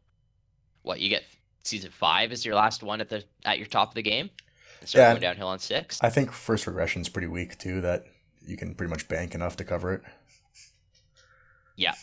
[0.84, 1.24] what you get.
[1.64, 4.30] Season five is your last one at the at your top of the game.
[4.86, 5.10] And start Yeah.
[5.14, 5.98] going downhill on six.
[6.04, 7.82] I think first regression is pretty weak too.
[7.82, 8.06] That
[8.46, 10.04] you can pretty much bank enough to cover it.
[11.76, 11.94] Yeah,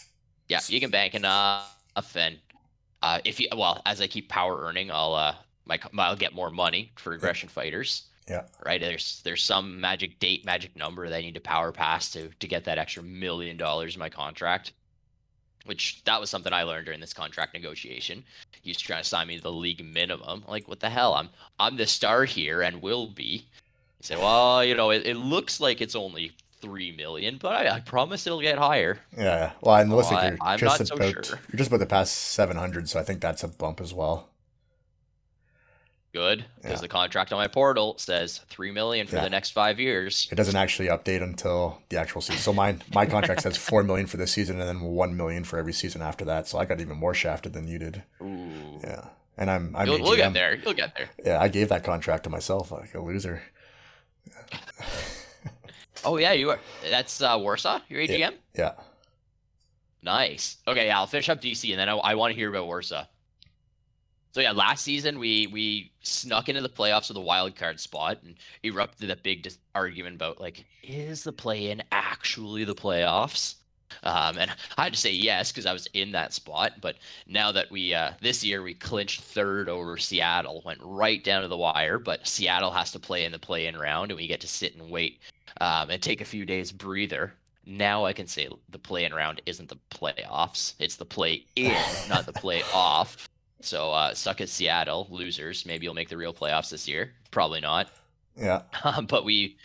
[0.49, 2.39] yeah, you can bank enough, and
[3.03, 6.51] uh, if you well, as I keep power earning, I'll uh, my, I'll get more
[6.51, 8.09] money for regression fighters.
[8.29, 8.43] Yeah.
[8.65, 8.81] Right.
[8.81, 12.49] There's there's some magic date, magic number that I need to power pass to to
[12.49, 14.73] get that extra million dollars in my contract.
[15.65, 18.25] Which that was something I learned during this contract negotiation.
[18.63, 20.45] He was trying to sign me to the league minimum.
[20.49, 21.15] Like, what the hell?
[21.15, 21.29] I'm
[21.61, 23.47] I'm the star here and will be.
[23.99, 27.77] He said, Well, you know, it, it looks like it's only three million, but I,
[27.77, 28.99] I promise it'll get higher.
[29.17, 29.53] Yeah.
[29.61, 31.39] Well, and it looks Oh, like I- you're I'm just not so about sure.
[31.53, 34.29] you're just about to pass 700, so I think that's a bump as well.
[36.13, 36.81] Good, because Yeah.
[36.83, 39.23] the contract on my portal says three million for Yeah.
[39.25, 40.29] the next five years.
[40.31, 42.43] It doesn't actually update until the actual season.
[42.43, 45.59] So mine my contract says four million for this season, and then one million for
[45.59, 46.47] every season after that.
[46.47, 48.03] So I got even more shafted than you did.
[48.21, 48.79] Ooh.
[48.85, 49.07] Yeah.
[49.39, 50.55] And I'm I'm You'll, we'll get there.
[50.57, 51.09] You'll get there.
[51.25, 53.43] Yeah, I gave that contract to myself like a loser.
[56.05, 56.59] Oh yeah, you are.
[56.91, 57.79] That's uh, Warsaw.
[57.89, 58.35] Your AGM.
[58.57, 58.73] Yeah.
[60.03, 60.57] Nice.
[60.67, 63.05] Okay, yeah, I'll finish up DC, and then I, I want to hear about Warsaw.
[64.33, 68.19] So yeah, last season we we snuck into the playoffs with a wild card spot
[68.25, 73.57] and erupted a big dis- argument about like, is the play-in actually the playoffs?
[74.03, 76.73] Um, and I had to say yes because I was in that spot.
[76.81, 81.43] But now that we uh, this year we clinched third over Seattle, went right down
[81.43, 81.99] to the wire.
[81.99, 84.91] But Seattle has to play in the play-in round, and we get to sit and
[84.91, 85.21] wait
[85.61, 87.35] um, and take a few days breather.
[87.67, 91.77] Now I can say the play-in round isn't the playoffs; it's the play-in,
[92.09, 93.29] not the play-off.
[93.65, 95.65] So uh, suck at Seattle, losers.
[95.67, 97.13] Maybe you'll make the real playoffs this year.
[97.31, 97.91] Probably not.
[98.37, 98.63] Yeah.
[98.85, 99.57] Um, but we,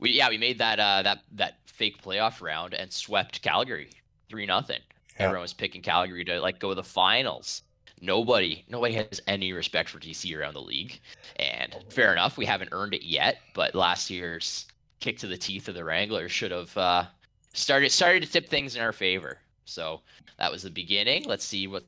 [0.00, 3.90] we yeah, we made that uh, that that fake playoff round and swept Calgary
[4.28, 4.80] three nothing.
[5.18, 5.26] Yeah.
[5.26, 7.62] Everyone was picking Calgary to like go to the finals.
[8.00, 11.00] Nobody, nobody has any respect for DC around the league,
[11.36, 13.38] and fair enough, we haven't earned it yet.
[13.54, 14.66] But last year's
[15.00, 17.04] kick to the teeth of the Wranglers should have uh,
[17.52, 19.38] started started to tip things in our favor.
[19.64, 20.00] So
[20.38, 21.24] that was the beginning.
[21.24, 21.84] Let's see what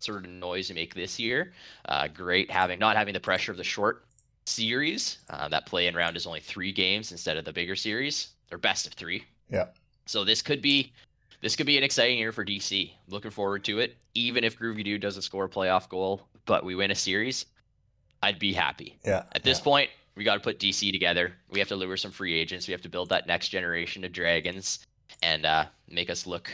[0.00, 1.52] sort of noise we make this year.
[1.86, 4.04] Uh, great having not having the pressure of the short
[4.46, 5.18] series.
[5.30, 8.58] Uh, that play in round is only three games instead of the bigger series or
[8.58, 9.24] best of three.
[9.50, 9.66] Yeah.
[10.06, 10.92] So this could be
[11.40, 12.90] this could be an exciting year for DC.
[13.08, 13.96] Looking forward to it.
[14.14, 17.46] Even if Groovy Dude doesn't score a playoff goal, but we win a series,
[18.22, 18.98] I'd be happy.
[19.04, 19.24] Yeah.
[19.32, 19.64] At this yeah.
[19.64, 21.32] point, we got to put DC together.
[21.48, 22.66] We have to lure some free agents.
[22.66, 24.80] We have to build that next generation of dragons
[25.22, 26.50] and uh, make us look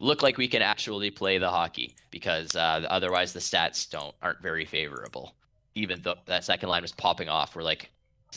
[0.00, 4.42] look like we can actually play the hockey because uh, otherwise the stats don't aren't
[4.42, 5.34] very favorable.
[5.76, 7.90] Even though that second line was popping off, we're like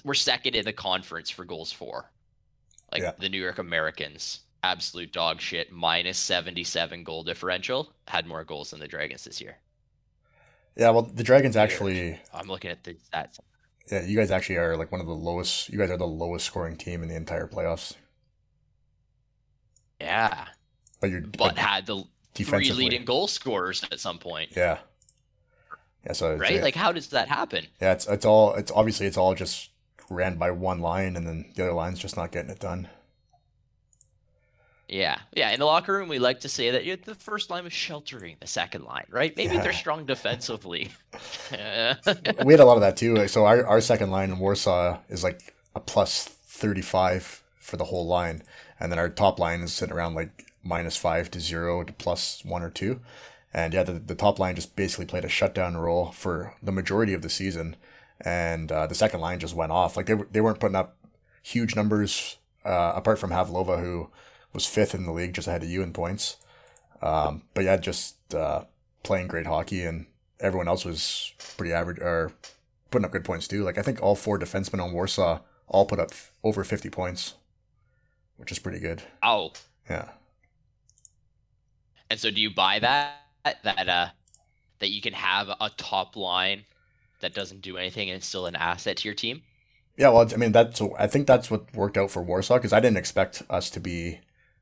[0.04, 2.12] we're second in the conference for goals for.
[2.92, 3.14] Like Yeah.
[3.18, 8.70] the New York Americans, absolute dog shit, minus seventy seven goal differential, had more goals
[8.72, 9.58] than the Dragons this year.
[10.76, 13.40] Yeah, well, the Dragons actually, I'm looking at the stats.
[13.92, 15.70] yeah, you guys actually are like one of the lowest.
[15.70, 17.96] You guys are the lowest scoring team in the entire playoffs.
[20.00, 20.46] Yeah,
[21.04, 24.78] But you're but had the three leading goal scorers at some point, yeah,
[26.06, 26.14] yeah.
[26.14, 26.62] So right?
[26.62, 27.68] Like, how does that happen?
[27.82, 29.70] yeah, it's it's all it's obviously it's all just
[30.10, 32.88] ran by one line, and then the other line's just not getting it done.
[34.88, 35.50] Yeah, yeah.
[35.52, 38.48] In the locker room, we like to say that the first line was sheltering the
[38.48, 39.36] second line, right?
[39.36, 39.62] Maybe Yeah.
[39.64, 40.90] they're strong defensively.
[41.52, 43.28] we had a lot of that too.
[43.28, 48.08] So our, our second line in Warsaw is like a plus 35 for the whole
[48.08, 48.44] line.
[48.80, 52.44] And then our top line is sitting around like minus five to zero to plus
[52.46, 53.02] one or two.
[53.54, 57.14] And yeah, the, the top line just basically played a shutdown role for the majority
[57.14, 57.76] of the season.
[58.22, 59.96] And uh, the second line just went off.
[59.98, 60.96] Like they, they weren't putting up
[61.42, 64.10] huge numbers uh, apart from Havlova, who
[64.54, 66.38] was fifth in the league, just ahead of you in points.
[67.02, 68.64] Um, but yeah, just uh,
[69.04, 70.06] playing great hockey, and
[70.40, 72.32] everyone else was pretty average or
[72.92, 73.64] putting up good points too.
[73.64, 77.34] Like I think all four defensemen on Warsaw all put up f- over fifty points,
[78.38, 79.04] which is pretty good.
[79.22, 79.52] Oh,
[79.90, 80.10] Yeah.
[82.10, 83.16] And so do you buy that
[83.64, 84.08] that uh
[84.80, 86.66] that you can have a top line
[87.22, 89.42] that doesn't do anything and it's still an asset to your team?
[89.98, 92.80] Yeah, well, I mean, that's I think that's what worked out for Warsaw because I
[92.80, 94.20] didn't expect us to be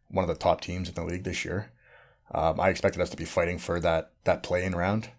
[0.10, 1.72] one of the top teams in the league this year.
[2.34, 5.10] Um, I expected us to be fighting for that that playing round,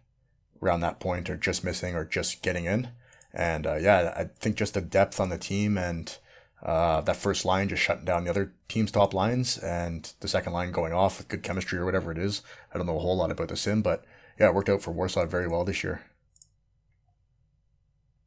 [0.62, 2.91] around that point, or just missing, or just getting in.
[3.33, 6.16] And uh, yeah, I think just the depth on the team and
[6.63, 10.53] uh, that first line just shutting down the other team's top lines, and the second
[10.53, 12.43] line going off with good chemistry or whatever it is.
[12.73, 14.05] I don't know a whole lot about the sim, but
[14.39, 16.03] yeah, it worked out for Warsaw very well this year.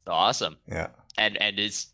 [0.06, 0.56] Awesome.
[0.68, 0.88] Yeah.
[1.18, 1.88] And and is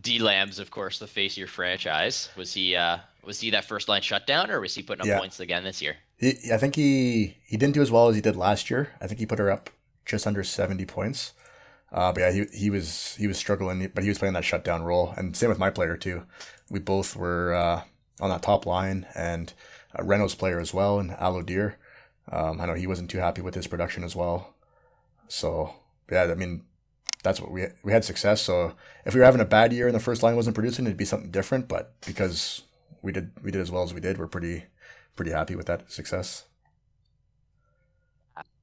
[0.00, 2.30] D Lambs, of course, the face of your franchise.
[2.36, 5.18] Was he uh was he that first line shutdown or was he putting up Yeah.
[5.18, 5.96] points again this year?
[6.16, 8.90] He, I think he he didn't do as well as he did last year.
[9.00, 9.70] I think he put her up
[10.06, 11.32] just under seventy points.
[11.92, 14.82] Uh, but yeah, he he was he was struggling, but he was playing that shutdown
[14.82, 16.24] role, and same with my player too.
[16.70, 17.82] We both were uh,
[18.20, 19.52] on that top line, and
[19.94, 20.02] uh,
[20.36, 21.74] player as well, and Alodir.
[22.30, 24.54] Um, I know he wasn't too happy with his production as well.
[25.28, 25.74] So
[26.10, 26.64] yeah, I mean
[27.22, 28.40] that's what we we had success.
[28.42, 28.74] So
[29.04, 31.04] if we were having a bad year and the first line wasn't producing, it'd be
[31.04, 31.68] something different.
[31.68, 32.62] But because
[33.02, 34.64] we did we did as well as we did, we're pretty
[35.16, 36.44] pretty happy with that success.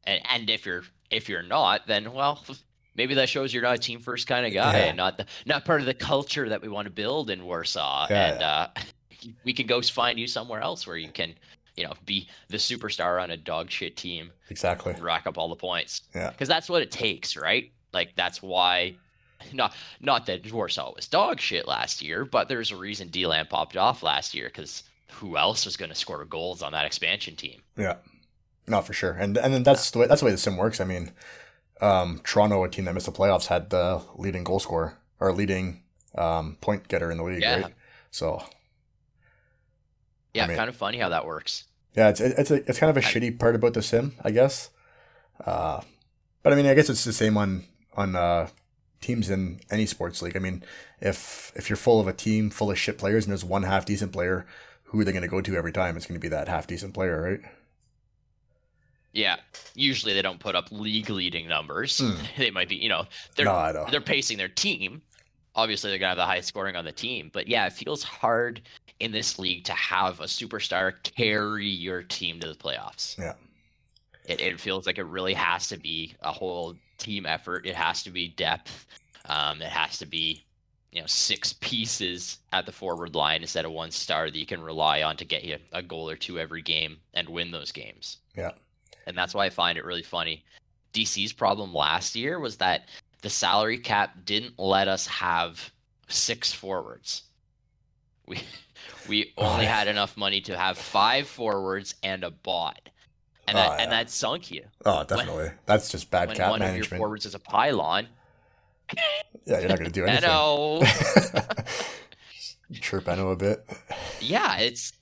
[0.03, 2.43] And and if you're if you're not, then well,
[2.95, 4.85] maybe that shows you're not a team first kind of guy Yeah.
[4.85, 8.07] and not the not part of the culture that we want to build in Warsaw.
[8.09, 8.67] Yeah, and uh
[9.43, 11.33] we can go find you somewhere else where you can,
[11.75, 14.95] you know, be the superstar on a dog shit team Exactly.
[14.99, 16.03] rack up all the points.
[16.15, 16.29] Yeah.
[16.29, 17.71] Because that's what it takes, right?
[17.93, 18.95] Like that's why
[19.53, 23.47] not not that Warsaw was dog shit last year, but there's a reason D Lamb
[23.47, 27.35] popped off last year because who else was going to score goals on that expansion
[27.35, 27.61] team?
[27.77, 27.95] Yeah.
[28.67, 29.13] not for sure.
[29.13, 30.79] And and then that's the way that's the way the sim works.
[30.79, 31.11] I mean,
[31.81, 35.83] um, Toronto, a team that missed the playoffs, had the leading goal scorer or leading
[36.15, 37.61] um, point getter in the league, Yeah.
[37.61, 37.73] right?
[38.11, 38.43] So
[40.33, 41.65] Yeah, mean- kind of funny how that works.
[41.95, 44.31] yeah, it's it's a, it's kind of a I- shitty part about the sim, I
[44.31, 44.69] guess.
[45.43, 45.81] Uh,
[46.43, 47.65] but I mean, I guess it's the same on
[47.95, 48.47] on uh,
[49.01, 50.35] teams in any sports league.
[50.35, 50.63] I mean,
[51.01, 53.85] if if you're full of a team full of shit players and there's one half
[53.85, 54.45] decent player,
[54.85, 55.97] who are they going to go to every time?
[55.97, 57.41] It's going to be that half decent player, right?
[59.11, 59.37] Yeah,
[59.73, 61.99] usually they don't put up league leading numbers.
[61.99, 62.13] Hmm.
[62.37, 63.05] they might be, you know,
[63.35, 65.01] they're no, they're pacing their team.
[65.55, 67.31] Obviously, they're gonna have the highest scoring on the team.
[67.33, 68.61] But yeah, it feels hard
[68.99, 73.17] in this league to have a superstar carry your team to the playoffs.
[73.17, 73.33] Yeah.
[74.25, 77.65] It, it feels like it really has to be a whole team effort.
[77.65, 78.85] It has to be depth.
[79.25, 80.45] Um, it has to be,
[80.91, 84.61] you know, six pieces at the forward line instead of one star that you can
[84.61, 88.17] rely on to get you a goal or two every game and win those games.
[88.35, 88.51] Yeah.
[89.09, 90.45] And that's why I find it really funny.
[90.93, 92.87] DC's problem last year was that
[93.21, 95.71] the salary cap didn't let us have
[96.07, 97.23] six forwards.
[98.27, 98.41] We
[99.09, 102.79] we Oh, only had enough money to have five forwards and a bot.
[103.47, 104.63] And Oh, that and that sunk you.
[104.85, 105.49] Oh, definitely.
[105.65, 106.99] That's just bad when cap one of your management.
[106.99, 108.07] forwards is a pylon.
[109.45, 110.29] Yeah, you're not going to do anything.
[110.29, 110.81] Eno.
[112.73, 113.65] Chirp Eno a bit.
[114.21, 114.93] yeah, it's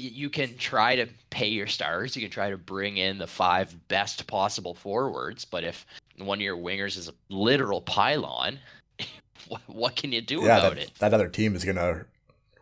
[0.00, 2.16] you can try to pay your stars.
[2.16, 5.86] You can try to bring in the five best possible forwards, but if
[6.18, 8.58] one of your wingers is a literal pylon,
[9.48, 10.90] what, what can you do Yeah, about that, it?
[10.98, 12.06] that other team is going to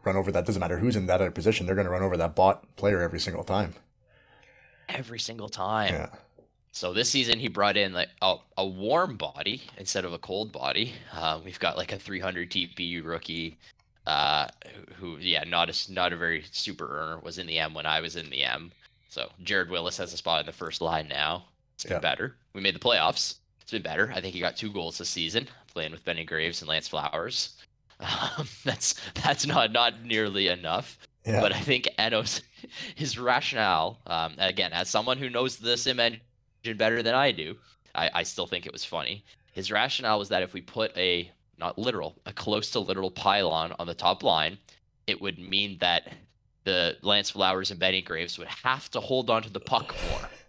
[0.05, 0.47] run over that.
[0.47, 1.67] Doesn't matter who's in that other position.
[1.67, 3.75] They're going to run over that bot player every single time.
[4.89, 5.93] Every single time.
[5.93, 6.11] Yeah.
[6.73, 10.53] So this season he brought in like a, a warm body instead of a cold
[10.53, 10.93] body.
[11.13, 13.57] Uh, we've got like a 300 TPE rookie,
[14.07, 14.49] uh,
[14.99, 17.87] who, who yeah not a not a very super earner was in the M when
[17.87, 18.73] I was in the M.
[19.09, 21.45] So Jared Willis has a spot in the first line now.
[21.75, 21.99] It's been Yeah.
[22.01, 22.37] better.
[22.55, 23.37] We made the playoffs.
[23.63, 24.13] It's been better.
[24.15, 27.55] I think he got two goals this season playing with Benny Graves and Lance Flowers.
[27.99, 30.99] Um, that's that's not not nearly enough.
[31.25, 31.41] Yeah.
[31.41, 32.43] But I think Eno's
[32.95, 37.57] his rationale, um, again, as someone who knows the sim engine better than I do,
[37.95, 39.25] I, I still think it was funny.
[39.53, 43.75] His rationale was that if we put a not literal, a close to literal pylon
[43.79, 44.59] on the top line,
[45.07, 46.13] it would mean that
[46.65, 50.29] the Lance Flowers and Benny Graves would have to hold on to the puck more.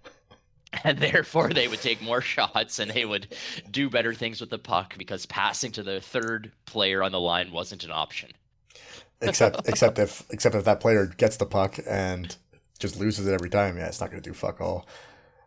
[0.83, 3.35] And therefore, they would take more shots and they would
[3.71, 7.53] do better things with the puck because passing to the third player on the line
[7.53, 8.31] wasn't an option.
[9.21, 12.35] except except if except if that player gets the puck and
[12.79, 13.77] just loses it every time.
[13.77, 14.85] Yeah, it's not going to do fuck all.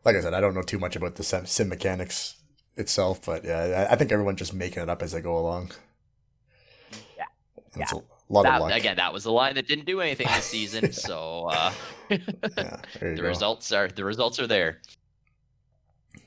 [0.07, 2.37] like I said, I don't know too much about the sim, sim mechanics
[2.77, 5.73] itself, but yeah, I, I think everyone's just making it up as they go along.
[7.17, 7.25] Yeah.
[7.75, 8.73] And it's a lot That, of luck.
[8.73, 10.93] again, that was the line that didn't do anything this season.
[10.93, 11.73] so uh,
[12.09, 12.19] Yeah,
[13.01, 13.23] the go.
[13.23, 14.81] results are the results are there.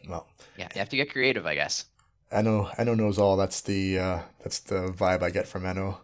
[0.08, 0.28] Well,
[0.58, 1.86] Yeah, you have to get creative, I guess.
[2.32, 3.38] Eno, Eno knows all.
[3.38, 6.00] That's the uh, that's the vibe I get from Eno.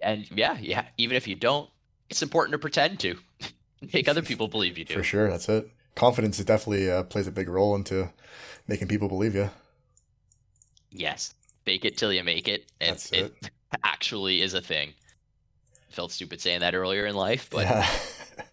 [0.00, 0.86] And yeah, yeah.
[0.96, 1.68] Even if you don't,
[2.10, 3.18] it's important to pretend to
[3.92, 4.94] make other people believe you do.
[4.94, 5.68] For sure, that's it.
[5.98, 8.08] Confidence is definitely uh, plays a big role into
[8.68, 9.50] making people believe you.
[10.92, 11.34] Yes,
[11.64, 13.50] fake it till you make it, and That's it,
[13.82, 14.94] actually is a thing.
[15.88, 17.84] Felt stupid saying that earlier in life, but yeah,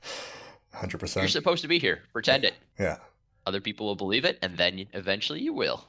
[0.74, 2.02] hundred you're supposed to be here.
[2.14, 2.56] Pretend it.
[2.80, 2.98] Yeah,
[3.46, 5.86] Other people will believe it, and then eventually you will,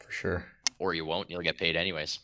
[0.00, 0.46] for sure.
[0.80, 1.30] or you won't.
[1.30, 2.18] You'll get paid anyways.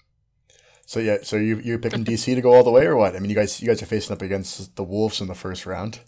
[0.85, 3.15] So yeah, so you you picking DC to go all the way or what?
[3.15, 5.65] I mean, you guys you guys are facing up against the Wolves in the first
[5.65, 6.01] round,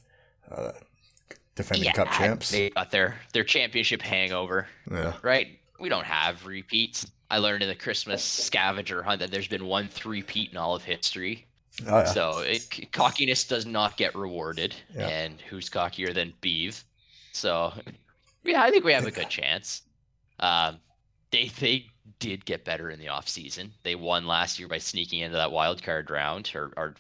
[0.51, 0.73] uh,
[1.55, 2.51] defending Cup champs.
[2.51, 5.59] They got their their championship hangover, Yeah, right?
[5.79, 7.07] We don't have repeats.
[7.31, 10.83] I learned in the Christmas scavenger hunt that there's been one three-peat in all of
[10.83, 11.47] history.
[11.87, 12.05] oh, yeah.
[12.05, 15.07] So it, cockiness does not get rewarded, Yeah.
[15.09, 16.83] and who's cockier than Beeve?
[17.33, 17.73] So
[18.45, 19.83] yeah, I think we have a good chance.
[20.41, 20.79] Um,
[21.31, 21.87] they they
[22.19, 23.73] did get better in the off season.
[23.85, 26.95] They won last year by sneaking into that wild card round, or or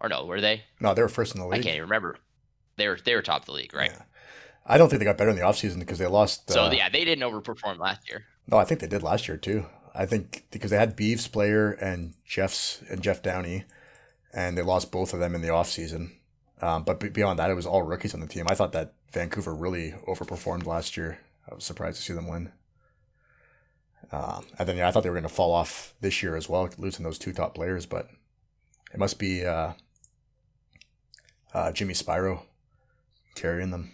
[0.00, 0.62] or no, were they?
[0.80, 1.60] no, they were first in the league.
[1.60, 2.16] I can't even remember.
[2.76, 3.90] They were they were top of the league, right?
[3.92, 4.02] Yeah.
[4.66, 6.50] I don't think they got better in the offseason because they lost.
[6.50, 8.24] So uh, yeah, they didn't overperform last year.
[8.46, 9.66] No, I think they did last year too.
[9.94, 13.64] I think because they had Beeves player and Jeff's and Jeff Downey,
[14.32, 16.12] and they lost both of them in the offseason.
[16.60, 18.46] Um, but beyond that, it was all rookies on the team.
[18.48, 21.18] I thought that Vancouver really overperformed last year.
[21.50, 22.52] I was surprised to see them win.
[24.10, 26.48] Um, and then yeah, I thought they were going to fall off this year as
[26.48, 27.86] well, losing those two top players.
[27.86, 28.08] But
[28.92, 29.72] it must be uh,
[31.52, 32.42] uh, Jimmy Spyro
[33.34, 33.90] carrying them.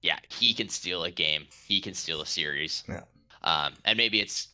[0.00, 1.46] Yeah, he can steal a game.
[1.66, 2.84] He can steal a series.
[2.88, 3.02] Yeah.
[3.42, 4.48] Um, and maybe it's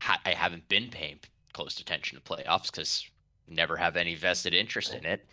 [0.00, 1.18] I haven't been paying
[1.52, 3.08] close attention to playoffs because
[3.48, 5.26] never have any vested interest in it.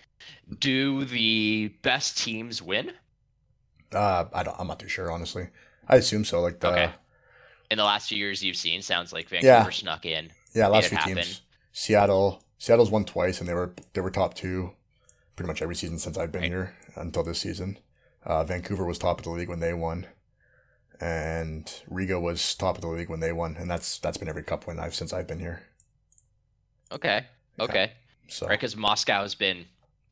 [0.60, 2.94] Do the best teams win
[3.94, 5.50] Uh, I don't, I'm not too sure, honestly.
[5.88, 6.42] I assume so.
[6.42, 6.94] Like the Okay.
[7.72, 8.82] in the last few years you've seen?
[8.82, 9.70] Sounds like Vancouver Yeah.
[9.70, 10.32] snuck in.
[10.54, 11.16] Yeah, last few happen.
[11.16, 11.42] teams.
[11.74, 14.74] Seattle, Seattle's won twice, and they were they were top two,
[15.36, 16.52] pretty much every season since I've been Right.
[16.52, 17.80] here until this season.
[18.24, 20.08] Uh, Vancouver was top of the league when they won,
[21.02, 24.44] and Riga was top of the league when they won, and that's that's been every
[24.44, 25.64] cup win I've since I've been here.
[26.92, 27.26] Okay.
[27.58, 27.64] Yeah.
[27.64, 27.92] Okay.
[28.30, 29.66] So Right, because Moscow's been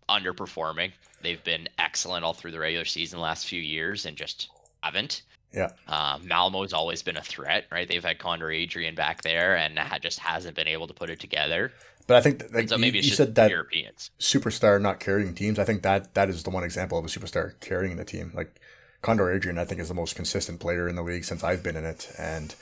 [0.09, 0.91] underperforming.
[1.21, 4.49] They've been excellent all through the regular season the last few years and just
[4.83, 5.21] haven't.
[5.53, 5.69] Yeah.
[5.87, 7.87] Um, Malmo's always been a threat, right?
[7.87, 11.19] They've had Condor Adrian back there and ha- just hasn't been able to put it
[11.19, 11.71] together.
[12.07, 14.11] But I think that, like so you, maybe it's you said that Europeans.
[14.19, 15.59] superstar not carrying teams.
[15.59, 18.31] I think that that is the one example of a superstar carrying the team.
[18.33, 18.59] Like
[19.01, 21.75] Condor Adrian, I think is the most consistent player in the league since I've been
[21.75, 22.11] in it.
[22.17, 22.53] And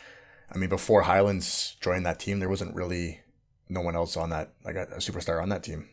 [0.51, 3.21] I mean, before Highlands joined that team, there wasn't really
[3.67, 5.89] no one else on that like a, a superstar on that team.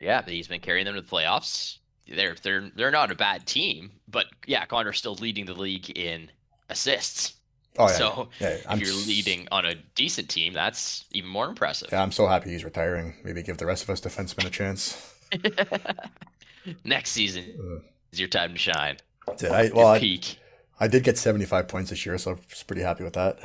[0.00, 1.78] Yeah, but he's been carrying them to the playoffs.
[2.08, 6.30] They're they're they're not a bad team, but yeah, Condor's still leading the league in
[6.68, 7.34] assists.
[7.78, 8.58] Oh yeah, so yeah.
[8.70, 11.88] if you're s- leading on a decent team, that's even more impressive.
[11.90, 13.14] Yeah, I'm so happy he's retiring.
[13.24, 15.14] Maybe give the rest of us defensemen a chance.
[16.84, 17.82] Next season Mm.
[18.12, 18.98] is your time to shine.
[19.28, 19.44] It.
[19.44, 20.38] I, well, I, peak.
[20.78, 23.38] I did get 75 points this year, so I was pretty happy with that.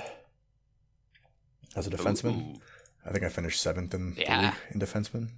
[1.76, 2.62] As a defenseman, Ooh.
[3.06, 4.54] I think I finished seventh in Yeah.
[4.72, 5.30] in defenseman.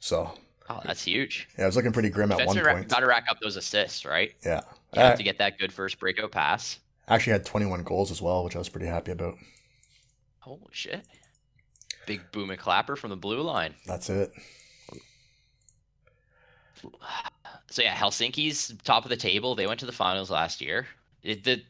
[0.00, 0.32] So
[0.68, 1.48] Oh, that's huge.
[1.56, 2.88] yeah, I was looking pretty grim at one Defensemen point.
[2.88, 4.34] got to rack up those assists, right?
[4.44, 4.60] Yeah,
[4.94, 6.80] You have I to get that good first breakout pass.
[7.14, 9.36] Actually had 21 goals as well, which I was pretty happy about.
[10.40, 11.06] Holy shit.
[12.06, 13.74] Big boom and clapper from the blue line.
[13.86, 14.32] That's it.
[17.70, 19.54] So yeah, Helsinki's top of the table.
[19.54, 20.86] They went to the finals last year.
[21.22, 21.62] It, the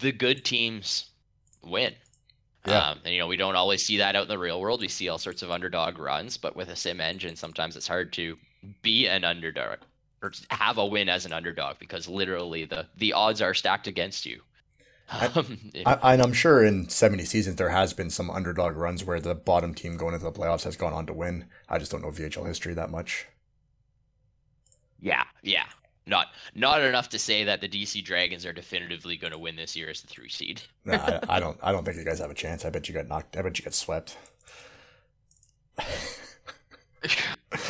[0.00, 1.10] the good teams
[1.62, 1.94] win.
[2.66, 2.90] Yeah.
[2.90, 4.80] Um, and you know we don't always see that out in the real world.
[4.80, 8.12] We see all sorts of underdog runs, but with a sim engine, sometimes it's hard
[8.14, 8.36] to
[8.82, 9.78] be an underdog
[10.22, 14.26] or have a win as an underdog because literally the the odds are stacked against
[14.26, 14.42] you.
[15.10, 19.20] Um, I, and I'm sure in 70 seasons there has been some underdog runs where
[19.20, 21.46] the bottom team going into the playoffs has gone on to win.
[21.68, 23.26] I just don't know VHL history that much.
[25.00, 25.64] Yeah, yeah.
[26.06, 29.76] Not not enough to say that the DC Dragons are definitively going to win this
[29.76, 30.62] year as the three seed.
[30.84, 31.58] Nah, I, I don't.
[31.62, 32.64] I don't think you guys have a chance.
[32.64, 33.36] I bet you got knocked.
[33.36, 34.16] I bet you got swept.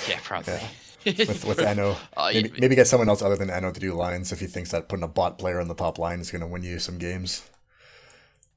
[0.09, 0.61] yeah, probably.
[1.05, 1.97] With with Eno.
[2.17, 4.71] Uh, Maybe, maybe get someone else other than Eno to do lines if he thinks
[4.71, 6.99] that putting a bot player on the top line is going to win you some
[6.99, 7.49] games.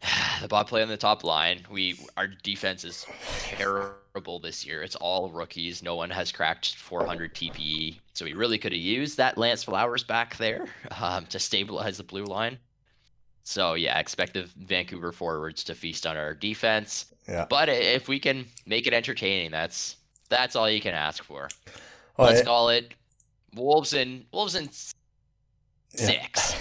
[0.41, 1.65] the bot play on the top line.
[1.69, 3.05] We our defense is
[3.39, 4.81] terrible this year.
[4.83, 5.83] It's all rookies.
[5.83, 7.99] No one has cracked 400 TPE.
[8.13, 10.67] So we really could have used that Lance Flowers back there
[11.01, 12.57] um, to stabilize the blue line.
[13.43, 17.05] So yeah, expect the Vancouver forwards to feast on our defense.
[17.27, 17.45] Yeah.
[17.49, 19.97] But if we can make it entertaining, that's
[20.29, 21.49] that's all you can ask for.
[22.17, 22.45] Oh, Let's yeah.
[22.45, 22.93] call it
[23.55, 24.69] Wolves and Wolves and
[25.97, 26.25] Yeah.
[26.27, 26.55] six.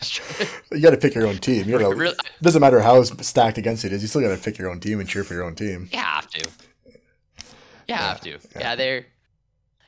[0.72, 1.68] you got to pick your own team.
[1.68, 4.02] You know, Really- it doesn't matter how stacked against it is.
[4.02, 5.88] You still got to pick your own team and cheer for your own team.
[5.92, 6.48] You have to.
[6.86, 6.94] You
[7.88, 8.30] Yeah, have to.
[8.30, 8.36] yeah.
[8.60, 9.06] Yeah, they're.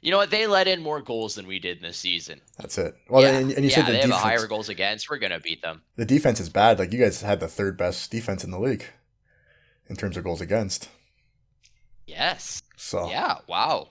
[0.03, 0.31] You know what?
[0.31, 2.41] They let in more goals than we did in this season.
[2.59, 2.95] That's it.
[3.11, 5.11] Well, yeah, and, and you yeah, said the they have a higher goals against.
[5.11, 5.83] We're gonna beat them.
[5.97, 6.79] The defense is bad.
[6.79, 8.87] Like you guys had the third best defense in the league
[9.91, 10.89] in terms of goals against.
[12.07, 12.63] Yes.
[12.77, 13.39] So Yeah.
[13.47, 13.91] Wow.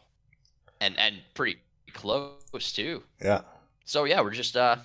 [0.81, 1.57] And and pretty
[1.93, 3.03] close too.
[3.21, 3.41] yeah,
[3.85, 4.77] So yeah, we're just uh,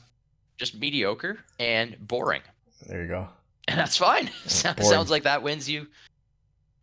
[0.56, 2.42] just mediocre and boring,
[2.88, 3.28] there you go.
[3.68, 4.30] and that's fine.
[4.46, 5.86] So- Sounds like that wins you.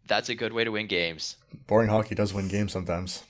[0.07, 1.37] That's a good way to win games.
[1.67, 3.23] Boring hockey does win games sometimes.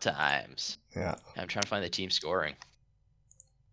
[0.00, 0.78] Times.
[0.94, 1.14] Yeah.
[1.36, 2.54] I'm trying to find the team scoring.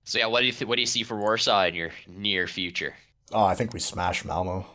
[0.05, 2.47] So yeah, what do you th- what do you see for Warsaw in your near
[2.47, 2.93] future?
[3.31, 4.65] Oh, I think we smashed Malmo.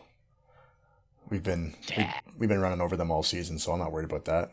[1.29, 2.19] We've been we, Yeah.
[2.37, 4.51] we've been running over them all season, so I'm not worried about that.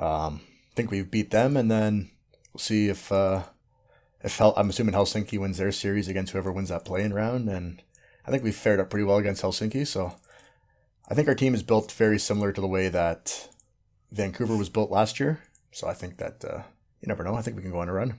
[0.00, 0.40] Um,
[0.72, 2.10] I think we beat them, and then
[2.52, 3.42] we'll see if uh,
[4.22, 7.82] if Hel- I'm assuming Helsinki wins their series against whoever wins that playing round, and
[8.26, 9.86] I think we fared up pretty well against Helsinki.
[9.86, 10.16] So
[11.08, 13.48] I think our team is built very similar to the way that
[14.10, 15.40] Vancouver was built last year.
[15.72, 16.62] So I think that uh,
[17.02, 17.34] you never know.
[17.34, 18.18] I think we can go on a run.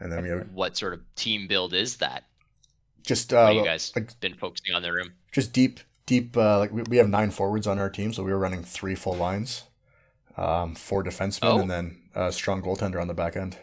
[0.00, 2.24] And then we have What sort of team build is that?
[3.04, 5.14] just uh, you guys like been focusing on the room?
[5.32, 6.36] just deep, deep.
[6.36, 8.96] Uh, like we, we have nine forwards on our team, so we were running three
[8.96, 9.62] full lines,
[10.36, 11.58] um, four defensemen, Oh.
[11.60, 13.56] and then a strong goaltender on the back end.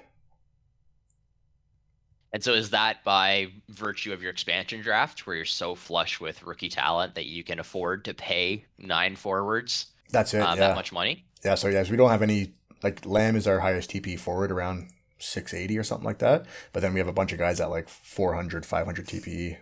[2.32, 6.44] And so is that by virtue of your expansion draft, where you're so flush with
[6.44, 10.42] rookie talent that you can afford to pay nine forwards That's it.
[10.42, 11.26] um, yeah, that much money?
[11.44, 11.56] yeah.
[11.56, 12.54] So yes, we don't have any.
[12.84, 16.46] Like Lamb is our highest TP forward, around six eighty or something like that.
[16.74, 19.58] But then we have a bunch of guys at like 400, 500 TPE,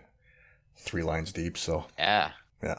[0.76, 1.56] three lines deep.
[1.56, 2.32] So Yeah.
[2.64, 2.78] Yeah.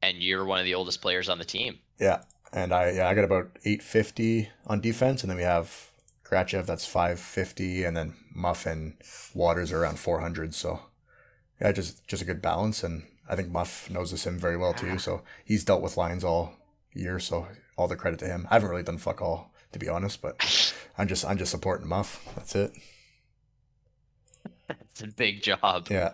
[0.00, 1.80] And you're one of the oldest players on the team.
[1.98, 5.90] yeah, and I yeah I got about eight fifty on defense, and then we have
[6.24, 8.94] Grachev that's five fifty, and then Muff and
[9.34, 10.54] Waters are around four hundred.
[10.54, 10.80] So
[11.60, 14.72] yeah, just just a good balance, and I think Muff knows the sim very well
[14.72, 14.98] too.
[14.98, 16.52] So he's dealt with lines all
[16.94, 18.46] year, so all the credit to him.
[18.50, 21.88] I haven't really done fuck all to be honest, but I'm just I'm just supporting
[21.88, 22.24] Muff.
[22.36, 22.72] That's it.
[24.70, 25.88] It's a big job.
[25.90, 26.12] Yeah,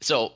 [0.00, 0.32] So,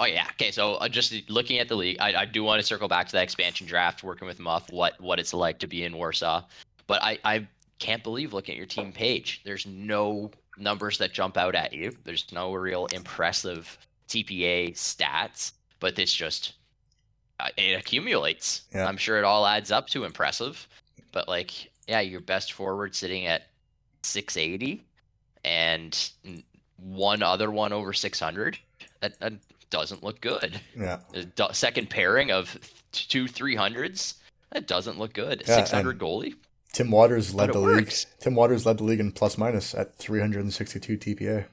[0.00, 0.50] oh yeah, okay.
[0.50, 3.12] So uh, just looking at the league, I, I do want to circle back to
[3.12, 6.44] that expansion draft, working with Muff, what what it's like to be in Warsaw.
[6.86, 9.42] But I I can't believe looking at your team page.
[9.44, 11.92] There's no numbers that jump out at you.
[12.04, 13.78] There's no real impressive
[14.08, 16.54] TPE stats, but it's just
[17.40, 18.62] uh, it accumulates.
[18.74, 18.86] Yeah.
[18.86, 20.66] I'm sure it all adds up to impressive.
[21.12, 23.48] But like, yeah, your best forward sitting at
[24.02, 24.84] 680
[25.44, 26.10] and
[26.76, 28.58] one other one over 600
[29.00, 29.32] that, that
[29.70, 31.00] doesn't look good yeah,
[31.34, 32.56] do- second pairing of
[32.92, 34.14] two 300s
[34.52, 36.34] that doesn't look good Yeah, 600 goalie
[36.72, 37.76] Tim Waters led the it league.
[37.86, 38.06] works.
[38.20, 41.46] Tim Waters led the league in plus minus at 362 TPE.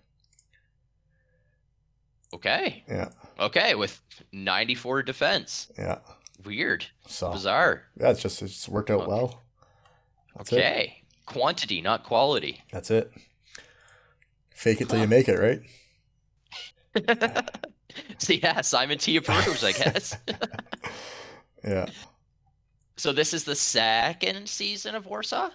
[2.33, 3.09] okay Yeah,
[3.39, 4.01] okay with
[4.31, 5.99] 94 defense yeah.
[6.43, 9.09] weird So bizarre yeah, it's just it's worked out Okay.
[9.09, 9.41] well.
[10.35, 10.55] That's it.
[10.57, 13.11] okay quantity not quality That's it.
[14.53, 15.03] Fake it till Huh.
[15.03, 15.61] you make it, right?
[18.17, 20.15] so yeah simon t approves i guess
[21.65, 21.85] Yeah.
[22.97, 25.49] so this is the second season of warsaw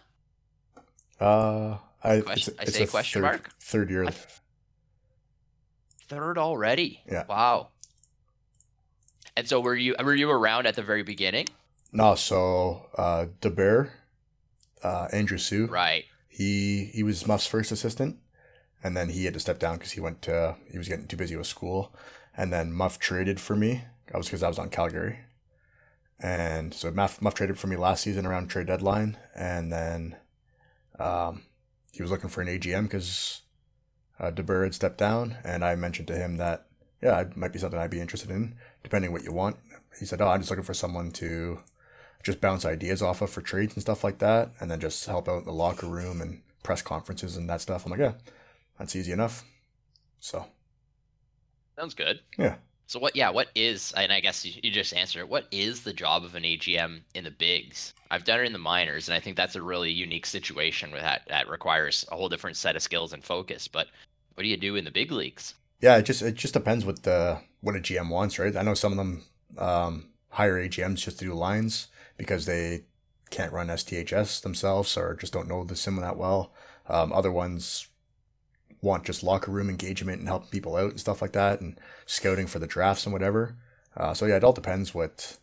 [1.20, 3.50] Uh, I, Question- I it's say a question third, mark?
[3.60, 4.04] Third year.
[4.06, 4.14] I-
[6.08, 7.24] third already Yeah.
[7.28, 7.68] wow
[9.36, 11.46] and so were you were you around at the very beginning
[11.92, 13.92] No, so uh, De Beer,
[14.82, 18.16] uh, Andrew Sue, right he he was Muff's first assistant,
[18.84, 21.16] and then he had to step down because he went to he was getting too
[21.16, 21.92] busy with school,
[22.38, 23.82] and then Muff traded for me.
[24.06, 25.18] That was because I was on Calgary,
[26.20, 30.16] and so Muff Muff traded for me last season around trade deadline, and then
[30.98, 31.42] um,
[31.92, 33.42] he was looking for an AGM because
[34.18, 36.66] uh, De Beer had stepped down, and I mentioned to him that
[37.02, 39.56] yeah, it might be something I'd be interested in, depending what you want.
[39.98, 41.58] He said, "Oh, I'm just looking for someone to."
[42.24, 45.28] just bounce ideas off of for trades and stuff like that, and then just help
[45.28, 47.86] out in the locker room and press conferences and that stuff.
[47.86, 48.14] I'm like, yeah,
[48.76, 49.44] that's easy enough.
[50.18, 50.44] So
[51.78, 52.56] sounds good yeah,
[52.86, 55.82] so what yeah what is and i guess you, you just answered it what is
[55.82, 59.14] the job of an agm in the bigs i've done it in the minors and
[59.14, 62.76] i think that's a really unique situation with that that requires a whole different set
[62.76, 63.88] of skills and focus but
[64.34, 67.02] what do you do in the big leagues yeah, it just it just depends what
[67.02, 68.56] the what a GM wants, right?
[68.56, 69.24] I know some of them
[69.56, 72.84] um, hire AGMs just to do lines because they
[73.30, 76.52] can't run STHS themselves or just don't know the sim that well.
[76.88, 77.88] Um, other ones
[78.80, 82.46] want just locker room engagement and helping people out and stuff like that, and scouting
[82.46, 83.56] for the drafts and whatever.
[83.96, 85.38] Uh, so yeah, it all depends what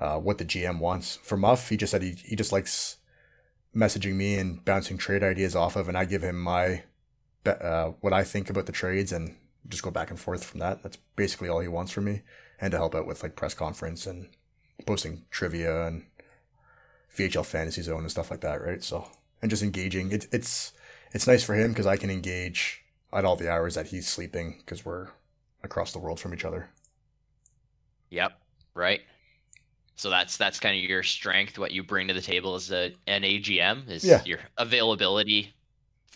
[0.00, 1.16] uh, what the GM wants.
[1.16, 2.96] For Muff, he just said he he just likes
[3.74, 6.82] messaging me and bouncing trade ideas off of, and I give him my
[7.44, 9.36] uh, what I think about the trades and
[9.68, 10.82] just go back and forth from that.
[10.82, 12.22] That's basically all he wants from me,
[12.60, 14.28] and to help out with like press conference and
[14.86, 16.04] posting trivia and
[17.16, 18.82] VHL Fantasy Zone and stuff like that, right?
[18.82, 19.08] So
[19.42, 20.12] and just engaging.
[20.12, 20.72] It's it's
[21.12, 22.82] it's nice for him because I can engage
[23.12, 25.08] at all the hours that he's sleeping because we're
[25.62, 26.68] across the world from each other.
[28.10, 28.32] Yep.
[28.74, 29.00] Right.
[29.96, 31.58] So that's that's kind of your strength.
[31.58, 34.22] What you bring to the table as a an AGM is Yeah.
[34.24, 35.54] your availability,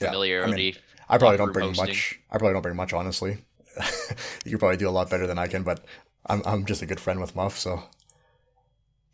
[0.01, 0.77] Yeah, I familiarity.
[1.09, 1.87] I probably don't bring hosting.
[1.89, 2.21] much.
[2.31, 3.39] I probably don't bring much, honestly.
[4.45, 5.85] you probably do a lot better than I can, but
[6.27, 7.83] I'm I'm just a good friend with Muff, so.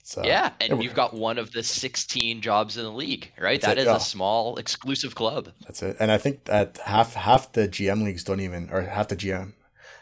[0.07, 3.61] So yeah, and you've got one of the 16 jobs in the league, right?
[3.61, 3.96] That it, is yeah.
[3.96, 5.48] a small exclusive club.
[5.62, 5.96] That's it.
[5.98, 9.54] And I think that half half the GM leagues don't even, or half the GM,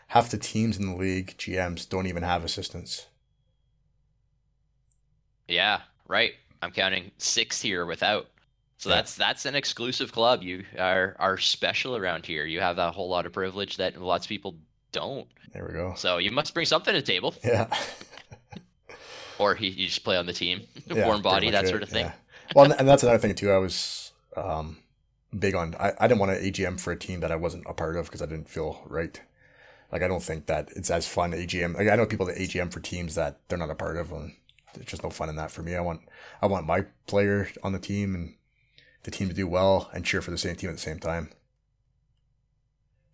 [0.08, 3.06] half the teams in the league GMs don't even have assistants.
[5.48, 6.32] Yeah, right.
[6.60, 8.26] I'm counting six here without.
[8.76, 8.96] So Yeah.
[8.96, 10.42] that's that's an exclusive club.
[10.42, 12.44] You are are special around here.
[12.44, 14.56] You have a whole lot of privilege that lots of people
[14.92, 15.28] don't.
[15.54, 15.94] There we go.
[15.96, 17.68] So you must bring something to the table, Yeah.
[19.38, 21.88] or he you just play on the team, Yeah, warm body, that it, sort of
[21.88, 22.06] thing.
[22.06, 22.12] yeah.
[22.54, 23.50] Well, and- and that's another thing too.
[23.50, 24.78] I was um,
[25.36, 25.74] big on.
[25.76, 28.06] I, I didn't want an AGM for a team that I wasn't a part of
[28.06, 29.20] because I didn't feel right.
[29.92, 31.76] Like I don't think that it's as fun AGM.
[31.76, 34.34] Like I know people that AGM for teams that they're not a part of, and
[34.74, 35.74] there's just no fun in that for me.
[35.76, 36.00] I want
[36.42, 38.34] I want my player on the team and
[39.04, 41.30] the team to do well and cheer for the same team at the same time.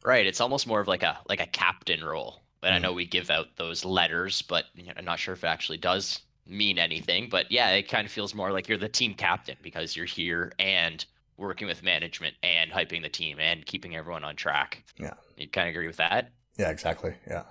[0.04, 0.26] Right.
[0.26, 2.40] It's almost more of like a like a captain role.
[2.62, 2.82] And I Mhm.
[2.82, 5.78] know we give out those letters, but you know, I'm not sure if it actually
[5.78, 7.28] does mean anything.
[7.28, 10.52] But yeah, it kind of feels more like you're the team captain because you're here
[10.58, 11.04] and
[11.36, 14.84] working with management and hyping the team and keeping everyone on track.
[14.98, 15.14] Yeah.
[15.36, 16.32] You kind of agree with that?
[16.58, 17.14] Yeah, exactly.
[17.28, 17.44] Yeah.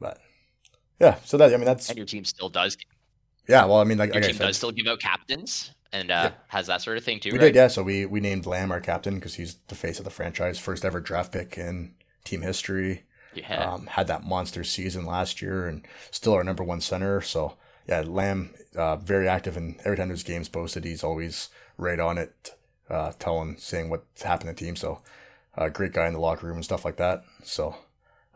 [0.00, 0.18] But
[1.00, 2.76] yeah, so that I mean that's And your team still does
[3.48, 3.64] yeah.
[3.64, 6.32] Well, I mean like, your like I team does still give out captains and uh,
[6.48, 7.38] has that sort of thing too, we right?
[7.38, 7.68] did yeah.
[7.68, 10.84] So we we named Lamb our captain because he's the face of the franchise, first
[10.84, 11.94] ever draft pick in
[12.24, 13.04] team history.
[13.36, 13.72] Yeah.
[13.74, 17.20] Um, had that monster season last year and still our number one center.
[17.20, 17.56] So
[17.88, 22.18] yeah, Lamb uh, very active and every time there's games posted, he's always right on
[22.18, 22.54] it,
[22.90, 24.76] uh, telling saying what's happened to the team.
[24.76, 25.02] So
[25.56, 27.24] uh, great guy in the locker room and stuff like that.
[27.42, 27.76] So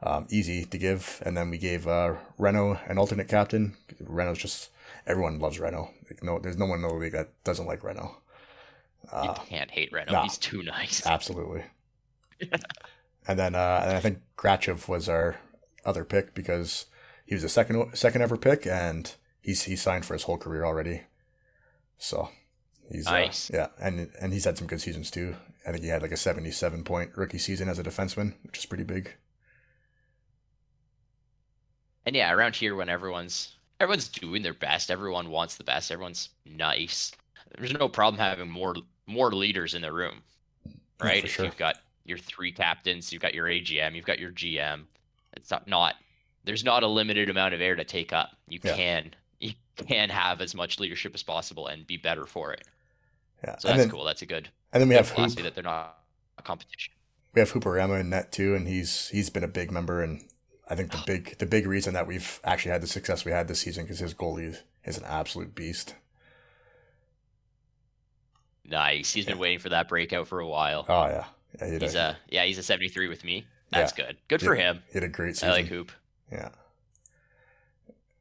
[0.03, 1.22] um, easy to give.
[1.24, 3.76] And then we gave uh, Reno an alternate captain.
[4.01, 4.70] Reno's just
[5.07, 5.90] everyone loves Reno.
[6.09, 8.16] Like, no, there's no one in the league that doesn't like Reno.
[9.05, 10.12] you Uh, can't hate Reno.
[10.12, 10.22] nah.
[10.22, 11.05] He's too nice.
[11.07, 11.64] Absolutely.
[13.31, 15.37] and then uh, and I think Grachev was our
[15.85, 16.87] other pick because
[17.24, 20.64] he was a second second ever pick, and he's he signed for his whole career
[20.64, 21.03] already.
[21.99, 22.28] So
[22.91, 23.51] he's uh, Nice.
[23.53, 25.37] yeah, and and he's had some good seasons too.
[25.66, 28.66] I think he had like a seventy-seven point rookie season as a defenseman, which is
[28.66, 29.14] pretty big.
[32.07, 36.31] And yeah, around here when everyone's everyone's doing their best, everyone wants the best, everyone's
[36.45, 37.12] nice.
[37.57, 38.74] There's no problem having more
[39.07, 40.22] more leaders in the room.
[41.03, 41.20] Yeah, Right?
[41.20, 41.45] for if sure.
[41.47, 41.76] you've got
[42.11, 44.82] your three captains, you've got your AGM, you've got your GM.
[45.32, 45.94] It's not, not
[46.44, 48.30] there's not a limited amount of air to take up.
[48.48, 48.76] You Yeah.
[48.76, 52.66] can you can have as much leadership as possible and be better for it.
[53.42, 54.04] Yeah, So and that's then cool.
[54.04, 55.44] That's a good and then we have philosophy Hoop.
[55.46, 55.96] that they're not
[56.38, 56.92] a competition.
[57.34, 60.22] we have Hooperama in net too, and he's he's been a big member, and
[60.68, 61.04] I think the oh.
[61.06, 64.00] big the big reason that we've actually had the success we had this season because
[64.00, 65.94] his goalie is an absolute beast.
[68.64, 69.12] Nice.
[69.12, 70.84] He's been waiting for that breakout for a while.
[70.88, 71.24] Oh yeah,
[71.59, 73.46] yeah, he, He's a, yeah, he's a 73 with me.
[73.72, 74.16] That's good.
[74.28, 74.82] Good for him.
[74.88, 75.51] he had a great season.
[75.51, 75.92] I like Hoop.
[76.32, 76.48] Yeah.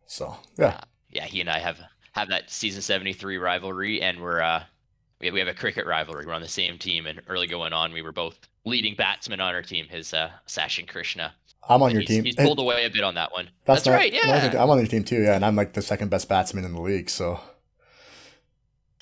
[0.05, 1.79] So yeah, Yeah, he and I have
[2.13, 4.63] have that season 73 rivalry, and we're uh
[5.21, 6.25] we we have a cricket rivalry.
[6.25, 9.53] We're on the same team, and early going on, we were both leading batsmen on
[9.53, 9.87] our team.
[9.89, 11.33] His uh Sachin Krishna.
[11.67, 12.23] I'm on And your he's, team.
[12.23, 13.45] He's pulled away a bit on that one.
[13.65, 14.11] that's That's, not- right.
[14.13, 14.51] Yeah.
[14.63, 15.21] I'm on your team too.
[15.21, 17.09] Yeah, and I'm like the second best batsman in the league.
[17.09, 17.39] So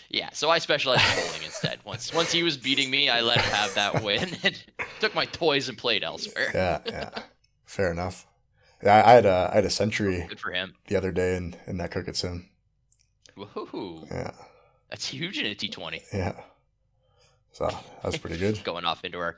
[0.10, 0.30] Yeah.
[0.34, 1.80] So I specialized in bowling instead.
[1.86, 4.64] Once once he was beating me, I let him have that win and
[5.00, 6.52] took my toys and played elsewhere.
[6.54, 7.10] yeah, yeah,
[7.66, 8.26] fair enough.
[8.84, 10.76] Yeah, I, I had a I had a century Good for him.
[10.88, 12.50] the other day in in that cricket sim.
[13.38, 14.10] Woohoo!
[14.10, 14.32] Yeah,
[14.90, 16.02] That's huge in a T20.
[16.14, 16.34] yeah.
[17.52, 18.64] So that was pretty good.
[18.64, 19.38] Going off into our,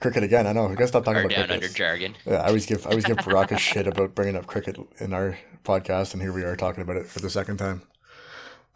[0.00, 0.46] Cricket again.
[0.46, 0.66] I know.
[0.66, 1.64] We gotta stop talking about down cricket.
[1.64, 2.14] under jargon.
[2.26, 5.38] Yeah, I always give I always give Baraka shit about bringing up cricket in our
[5.64, 7.82] podcast, and here we are talking about it for the second time.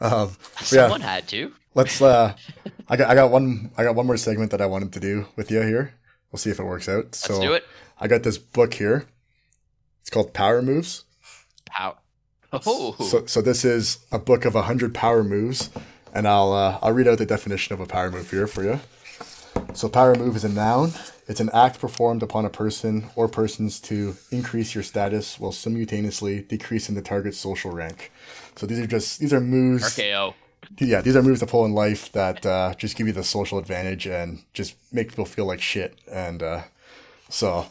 [0.04, 0.36] Um,
[0.70, 0.98] yeah.
[0.98, 1.52] Had to.
[1.74, 2.02] let's.
[2.02, 2.34] Uh,
[2.88, 5.26] I got I got one I got one more segment that I wanted to do
[5.36, 5.94] with you here.
[6.30, 7.04] We'll see if it works out.
[7.04, 7.64] Let's so do it.
[7.98, 9.06] I got this book here.
[10.02, 11.04] It's called Power Moves.
[11.64, 11.96] Power.
[12.52, 15.70] Oh, So, so this is a book of hundred power moves,
[16.12, 18.80] and I'll uh, I'll read out the definition of a power move here for you.
[19.72, 20.92] So, power move is a noun.
[21.26, 26.42] It's an act performed upon a person or persons to increase your status while simultaneously
[26.42, 28.12] decreasing the target's social rank.
[28.56, 29.84] So these are just these are moves.
[29.84, 30.34] RKO.
[30.78, 33.58] Yeah, these are moves to pull in life that uh, just give you the social
[33.58, 35.98] advantage and just make people feel like shit.
[36.10, 36.62] And uh,
[37.28, 37.66] so,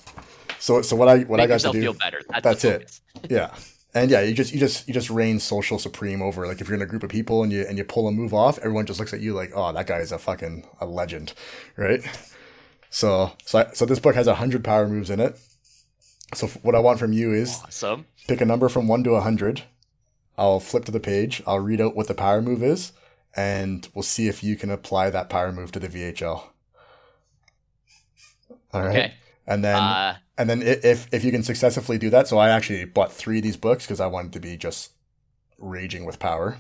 [0.60, 1.82] so so what I what Make I got to do.
[1.82, 2.22] feel better.
[2.30, 3.00] That's, That's it.
[3.30, 3.54] Yeah.
[3.96, 6.76] And yeah, you just you just you just reign social supreme over like if you're
[6.76, 9.00] in a group of people and you and you pull a move off, everyone just
[9.00, 11.34] looks at you like, oh, that guy is a fucking a legend,
[11.78, 12.02] right?
[12.94, 15.36] So so I, so this book has hundred power moves in it.
[16.36, 18.06] So what I want from you is Awesome.
[18.28, 19.64] pick a number from one to hundred.
[20.38, 21.42] I'll flip to the page.
[21.48, 22.92] I'll read out what the power move is,
[23.36, 26.44] and we'll see if you can apply that power move to the VHL.
[28.74, 28.90] All right.
[28.90, 29.14] Okay.
[29.48, 32.86] And then Uh, and then if if you can successfully do that, so I actually
[32.86, 34.92] bought three of these books because I wanted to be just
[35.58, 36.60] raging with power.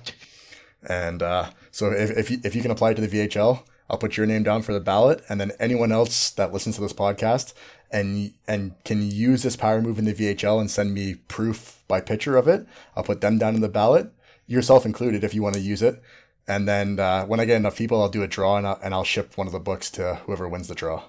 [0.90, 3.64] And uh, so if if you, if you can apply it to the VHL,
[3.94, 6.82] I'll put your name down for the ballot, and then anyone else that listens to
[6.82, 7.54] this podcast
[7.92, 12.02] and and can use this power move in the VHL and send me proof by
[12.02, 12.66] picture of it,
[12.96, 14.12] I'll put them down in the ballot,
[14.48, 16.02] yourself included, if you want to use it.
[16.48, 18.94] And then uh, when I get enough people, I'll do a draw and I'll, and
[18.96, 21.04] I'll ship one of the books to whoever wins the draw.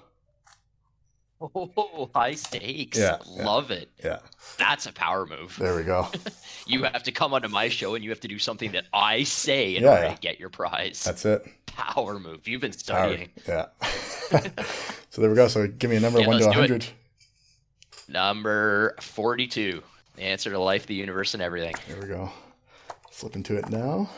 [1.41, 2.97] oh, high stakes.
[2.97, 3.43] Yeah, yeah.
[3.45, 3.89] Love it.
[4.03, 4.19] Yeah,
[4.57, 5.57] That's a power move.
[5.59, 6.07] there we go.
[6.67, 9.21] You have to come onto my show and you have to do something that I
[9.21, 10.13] say in Yeah, order yeah.
[10.15, 11.03] to get your prize.
[11.03, 11.45] That's it.
[11.75, 12.47] Power move.
[12.47, 12.77] You've been Power.
[12.77, 13.29] studying.
[13.47, 13.65] Yeah.
[15.09, 15.47] so there we go.
[15.47, 16.69] So give me a number Yeah, one to let's do it.
[16.71, 16.87] 100.
[18.07, 19.81] Number 42.
[20.15, 21.75] The answer to life, the universe, and everything.
[21.87, 22.31] There we go.
[23.11, 24.09] Flip into it now.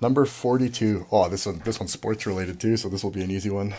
[0.00, 1.06] Number 42.
[1.10, 3.74] Oh, this one this one's sports related too, so this will be an easy one.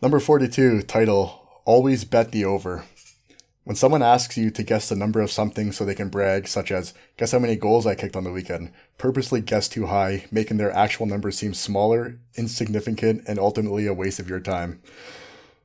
[0.00, 2.84] Number 42, title Always Bet the Over.
[3.68, 6.72] When someone asks you to guess the number of something so they can brag, such
[6.72, 10.56] as, guess how many goals I kicked on the weekend, purposely guess too high, making
[10.56, 14.80] their actual number seem smaller, insignificant, and ultimately a waste of your time.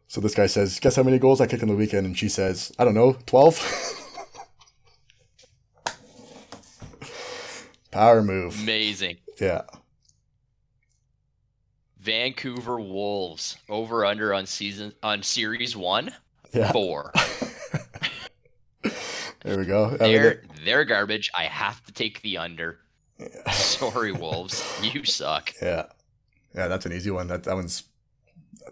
[0.10, 2.06] So this guy says, guess how many goals I kicked on the weekend?
[2.06, 4.20] And she says, I don't know, 12?
[7.92, 8.62] Power move.
[8.64, 9.16] Amazing.
[9.40, 9.62] Yeah.
[12.02, 16.12] Vancouver Wolves over under on season on series one
[16.52, 16.74] Yeah.
[16.74, 17.14] four.
[19.44, 19.92] There we go.
[19.92, 21.30] I They're they're garbage.
[21.36, 22.80] I have to take the under.
[23.52, 24.64] Sorry, Wolves.
[24.82, 25.52] You suck.
[25.62, 25.86] Yeah,
[26.56, 27.28] yeah, that's an easy one.
[27.28, 27.84] That that one's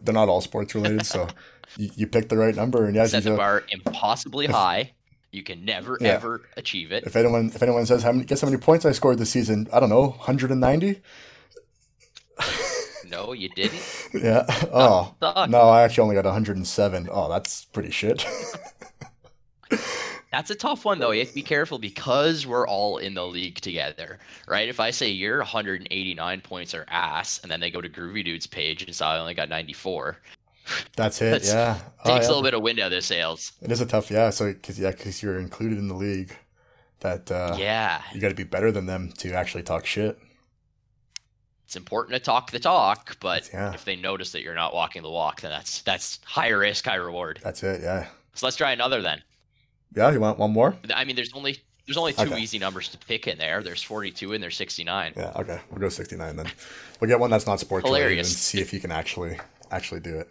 [0.02, 1.28] they're not all sports related, so
[1.78, 2.86] you, you picked the right number.
[2.86, 4.94] And yes, Set the a, bar impossibly high.
[5.32, 6.10] You can never Yeah.
[6.10, 7.06] ever achieve it.
[7.06, 9.68] if anyone if anyone says how many guess how many points I scored this season,
[9.72, 11.02] I don't know, 190.
[13.10, 13.82] No, you didn't.
[14.14, 14.46] Yeah.
[14.72, 17.10] Oh no, I actually only got 107.
[17.12, 18.26] Oh, that's pretty shit.
[20.32, 21.12] That's a tough one though.
[21.12, 24.18] You have to be careful because we're all in the league together,
[24.48, 24.70] right?
[24.70, 28.48] If I say your 189 points are ass, and then they go to Groovy Dude's
[28.48, 30.18] page and say I only got 94,
[30.96, 31.32] That's it.
[31.32, 31.80] That's- yeah.
[32.06, 32.28] Oh, takes yeah.
[32.28, 33.52] a little bit of wind out of their sails.
[33.62, 34.10] It is a tough.
[34.10, 34.30] Yeah.
[34.32, 36.36] So because yeah, because you're included in the league,
[37.02, 40.18] that uh, yeah, you got to be better than them to actually talk shit.
[41.66, 43.74] it's important to talk the talk, but Yeah.
[43.74, 46.96] if they notice that you're not walking the walk, then that's that's high risk, high
[46.96, 47.40] reward.
[47.44, 47.82] That's it.
[47.82, 48.08] Yeah.
[48.34, 49.22] So let's try another then.
[49.96, 50.12] Yeah.
[50.12, 50.76] You want one more?
[50.94, 52.40] I mean, there's only there's only two Okay.
[52.40, 53.62] easy numbers to pick in there.
[53.64, 55.14] There's 42 and there's 69.
[55.18, 55.60] Yeah, okay.
[55.70, 56.48] We'll go 69 then.
[57.00, 59.38] We'll get one that's not sports related and see if you can actually
[59.72, 60.30] actually do it.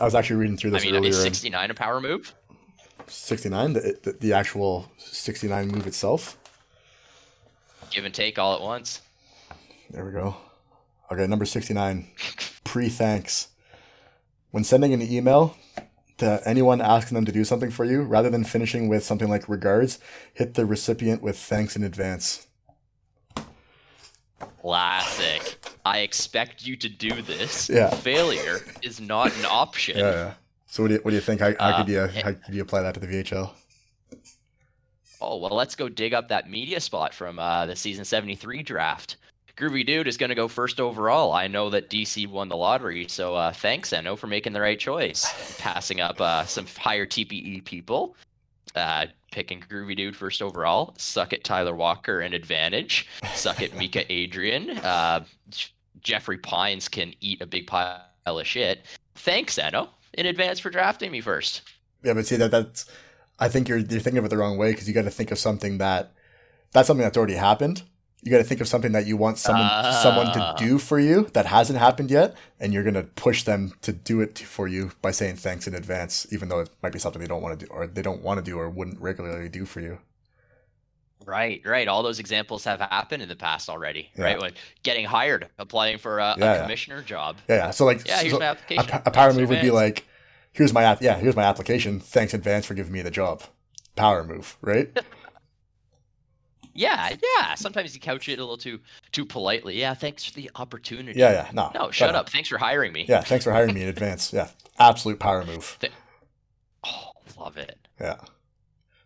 [0.00, 1.10] I was actually reading through I this mean, earlier.
[1.10, 2.34] is 69 a power move?
[3.06, 6.36] 69, the, the, the actual 69 move itself.
[7.90, 9.00] Give and take all at once.
[9.90, 10.36] There we go.
[11.10, 12.08] Okay, number 69.
[12.64, 13.48] Pre thanks.
[14.50, 15.56] When sending an email
[16.18, 19.48] to anyone asking them to do something for you, rather than finishing with something like
[19.48, 19.98] regards,
[20.34, 22.46] hit the recipient with thanks in advance.
[24.60, 25.56] Classic.
[25.84, 27.68] I expect you to do this.
[27.68, 27.90] Yeah.
[27.90, 29.98] Failure is not an option.
[29.98, 30.32] Yeah, yeah.
[30.66, 31.40] So what do you, what do you think?
[31.40, 32.22] How, how, Uh, could you, eh.
[32.22, 33.50] how could you apply that to the VHL?
[35.20, 39.16] Oh, well, let's go dig up that media spot from uh, the season 73 draft.
[39.58, 41.32] Groovy Dude is going to go first overall.
[41.32, 44.78] I know that DC won the lottery, so uh, thanks, Eno, for making the right
[44.78, 45.26] choice.
[45.58, 48.14] Passing up uh, some higher TPE people,
[48.76, 50.94] uh, picking Groovy Dude first overall.
[50.96, 53.08] Suck it, Tyler Walker, an advantage.
[53.34, 54.78] Suck it, Mika Adrian.
[54.78, 55.24] Uh,
[56.00, 58.86] Jeffrey Pines can eat a big pile of shit.
[59.16, 61.62] Thanks, Eno, in advance for drafting me first.
[62.04, 62.86] Yeah, but see that that's.
[63.40, 65.32] I think you're you're thinking of it the wrong way because you got to think
[65.32, 66.12] of something that
[66.72, 67.82] that's something that's already happened.
[68.22, 70.54] You got to think of something that you want someone someone to Ah.
[70.56, 74.38] do for you that hasn't happened yet, and you're gonna push them to do it
[74.38, 77.42] for you by saying thanks in advance, even though it might be something they don't
[77.42, 79.98] want to do or they don't want to do or wouldn't regularly do for you.
[81.26, 81.86] Right, right.
[81.88, 84.24] All those examples have happened in the past already, Yeah.
[84.24, 84.40] right?
[84.40, 84.52] When
[84.82, 86.62] getting hired, applying for a, Yeah, a yeah.
[86.62, 87.36] commissioner job.
[87.48, 87.70] Yeah, yeah.
[87.70, 88.90] So like, Yeah, here's so my a, application.
[89.04, 90.06] a power Thanks move would be like,
[90.52, 91.02] here's my app.
[91.02, 92.00] Yeah, here's my application.
[92.00, 93.42] Thanks in advance for giving me the job.
[93.94, 94.88] Power move, right?
[96.78, 97.54] Yeah, yeah.
[97.56, 98.78] Sometimes you couch it a little too
[99.10, 99.78] too politely.
[99.80, 101.18] Yeah, thanks for the opportunity.
[101.18, 101.50] Yeah, yeah.
[101.52, 102.30] No, No, shut up.
[102.30, 103.04] Thanks for hiring me.
[103.08, 104.32] Yeah, thanks for hiring me in advance.
[104.32, 104.48] Yeah,
[104.78, 105.78] absolute power move.
[106.84, 107.76] Oh, love it.
[108.00, 108.18] Yeah.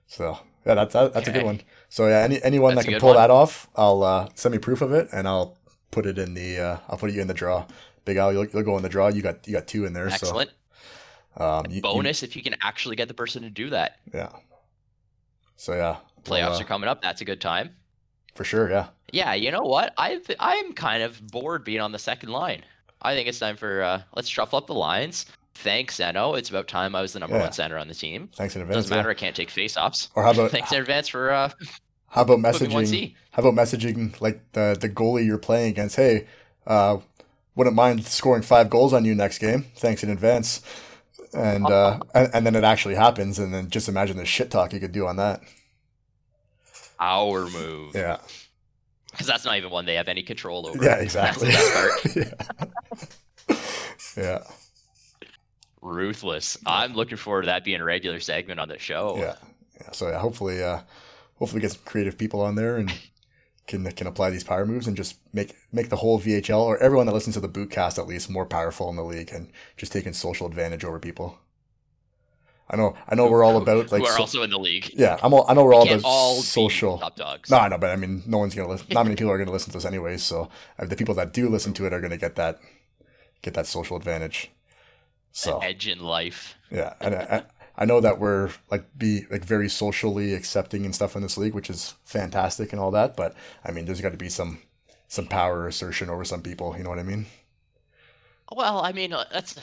[0.06, 1.62] So yeah, that's that, that's a good one.
[1.88, 3.16] So yeah, any anyone That's that can pull one.
[3.16, 5.56] that off, I'll uh, send me proof of it, and I'll
[5.90, 7.64] put it in the uh, I'll put you in the draw.
[8.04, 9.08] Big Al, you'll, you'll go in the draw.
[9.08, 10.06] You got you got two in there.
[10.08, 10.50] Excellent.
[11.38, 13.96] So um, you, you- Bonus if you can actually get the person to do that.
[14.12, 14.28] yeah.
[15.56, 17.02] So yeah, Playoffs well, uh, are coming up.
[17.02, 17.70] That's a good time.
[18.34, 18.70] for sure.
[18.70, 18.88] Yeah.
[19.12, 19.92] Yeah, you know what?
[19.98, 22.62] I've I'm kind of bored being on the second line.
[23.02, 25.26] I think it's time for uh, let's shuffle up the lines.
[25.54, 26.34] Thanks, Zeno.
[26.34, 27.42] It's about time I was the number Yeah.
[27.42, 28.30] one center on the team.
[28.34, 28.76] Thanks in advance.
[28.76, 28.96] Doesn't yeah.
[28.98, 29.10] matter.
[29.10, 30.08] I can't take face-offs.
[30.14, 31.50] Or how about Thanks in advance for uh,
[32.08, 33.14] how about putting me one messaging?
[33.32, 35.96] How about messaging like the the goalie you're playing against?
[35.96, 36.26] Hey,
[36.66, 36.98] uh,
[37.54, 39.66] wouldn't mind scoring five goals on you next game.
[39.76, 40.62] Thanks in advance.
[41.34, 44.72] And uh, and, and then it actually happens, and then just imagine the shit talk
[44.72, 45.42] you could do on that.
[47.02, 47.94] Our move.
[47.94, 48.18] Yeah,
[49.10, 50.82] Because that's not even one they have any control over.
[50.84, 51.50] yeah, exactly.
[51.50, 52.36] That's the best
[53.46, 53.56] part.
[54.16, 54.24] yeah.
[54.24, 54.38] yeah,
[55.80, 56.58] Ruthless.
[56.64, 59.16] I'm looking forward to that being a regular segment on the show.
[59.18, 59.34] yeah,
[59.80, 59.90] yeah.
[59.92, 60.80] So yeah, hopefully, uh,
[61.36, 62.92] hopefully, get some creative people on there and
[63.66, 67.06] can can apply these power moves and just make make the whole VHL or everyone
[67.06, 70.12] that listens to the Bootcast at least more powerful in the league and just taking
[70.12, 71.38] social advantage over people.
[72.72, 74.90] I know, I know, we're all about like We're so- also in the league.
[74.94, 76.98] Yeah, I'm all, I know we're all about all social.
[76.98, 77.50] top dogs.
[77.50, 78.86] No, I know, but I mean, no one's gonna listen.
[78.90, 80.16] Not many people are gonna listen to this anyway.
[80.16, 80.48] So
[80.78, 82.58] uh, the people that do listen to it are gonna get that
[83.42, 84.50] get that social advantage.
[85.32, 86.56] So Edge in life.
[86.70, 87.42] yeah, and I, I-
[87.74, 91.54] I know that we're like be like very socially accepting and stuff in this league,
[91.54, 93.16] which is fantastic and all that.
[93.16, 94.60] But I mean, there's got to be some
[95.08, 96.76] some power assertion over some people.
[96.76, 97.26] You know what I mean?
[98.54, 99.56] Well, I mean, uh, that's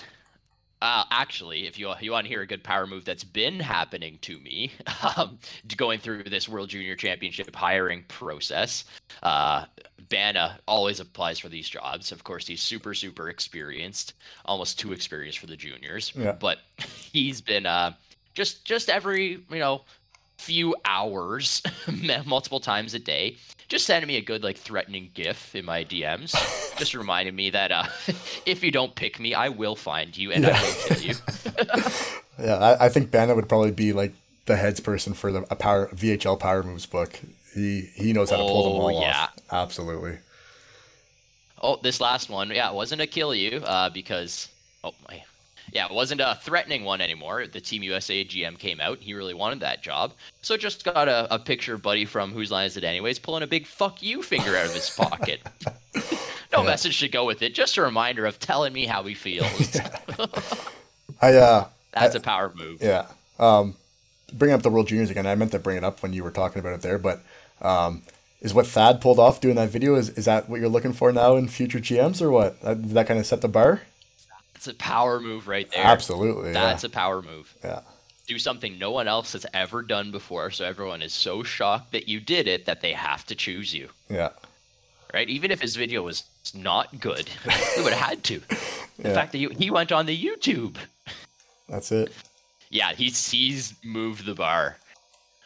[0.82, 4.17] uh, actually, if you you want to hear a good power move that's been happening
[4.21, 4.71] to me,
[5.17, 5.38] um,
[5.75, 8.86] going through this World Junior Championship hiring process,
[9.21, 9.65] uh,
[10.07, 12.11] Bana always applies for these jobs.
[12.11, 14.13] Of course, he's super super experienced,
[14.45, 16.13] almost too experienced for the juniors.
[16.15, 16.32] Yeah.
[16.32, 16.59] But
[17.11, 17.93] he's been uh,
[18.34, 19.82] just just every you know
[20.38, 21.61] few hours,
[22.25, 23.36] multiple times a day,
[23.70, 26.32] just sending me a good like threatening GIF in my DMs,
[26.78, 27.86] just reminding me that uh,
[28.45, 31.13] if you don't pick me, I will find you and I will kill you.
[32.41, 34.13] Yeah, I, I think Bana would probably be like
[34.45, 37.20] the heads person for the a power VHL Power Moves book.
[37.53, 39.24] He he knows how to pull them Oh, all yeah.
[39.24, 39.38] off.
[39.51, 40.20] Absolutely.
[41.61, 44.47] Oh, this last one, yeah, it wasn't a kill you uh, because
[44.86, 45.22] oh my.
[45.74, 47.45] Yeah, it wasn't a threatening one anymore.
[47.47, 48.97] The Team USA GM came out.
[48.99, 50.13] He really wanted that job.
[50.41, 53.43] So just got a, a picture of Buddy from Whose Line Is It Anyways pulling
[53.43, 55.41] a big fuck you finger out of his pocket.
[56.51, 56.63] no Yeah.
[56.63, 57.53] message to go with it.
[57.53, 59.80] Just a reminder of telling me how he feels.
[61.22, 62.82] I uh That's a power move.
[62.82, 63.07] yeah.
[63.39, 63.76] Um,
[64.34, 65.26] bringing up the World Juniors again.
[65.26, 67.22] I meant to bring it up when you were talking about it there, but
[67.61, 68.03] um,
[68.41, 71.11] is what Thad pulled off doing that video is is that what you're looking for
[71.11, 72.59] now in future GMs or what?
[72.63, 73.82] Did that kind of set the bar?
[74.60, 75.86] That's a power move right there.
[75.86, 76.51] Absolutely.
[76.51, 76.88] That's yeah.
[76.88, 77.55] a power move.
[77.64, 77.80] yeah.
[78.28, 82.10] Do something no one else has ever done before, so everyone is so shocked that
[82.10, 83.88] you did it that they have to choose you.
[84.10, 84.32] Yeah.
[85.14, 85.30] Right?
[85.30, 87.29] Even if his video was not good,
[87.75, 88.42] he would have had to.
[89.00, 89.13] The Yeah.
[89.13, 90.75] fact that he, he went on the YouTube.
[91.70, 92.12] That's it.
[92.70, 94.75] Yeah, he's he's moved the bar.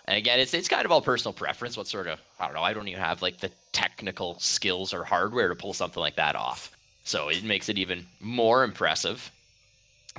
[0.05, 1.77] And again, it's it's kind of all personal preference.
[1.77, 2.63] What sort of I don't know.
[2.63, 6.35] I don't even have like the technical skills or hardware to pull something like that
[6.35, 6.72] off.
[7.03, 9.31] So it makes it even more impressive.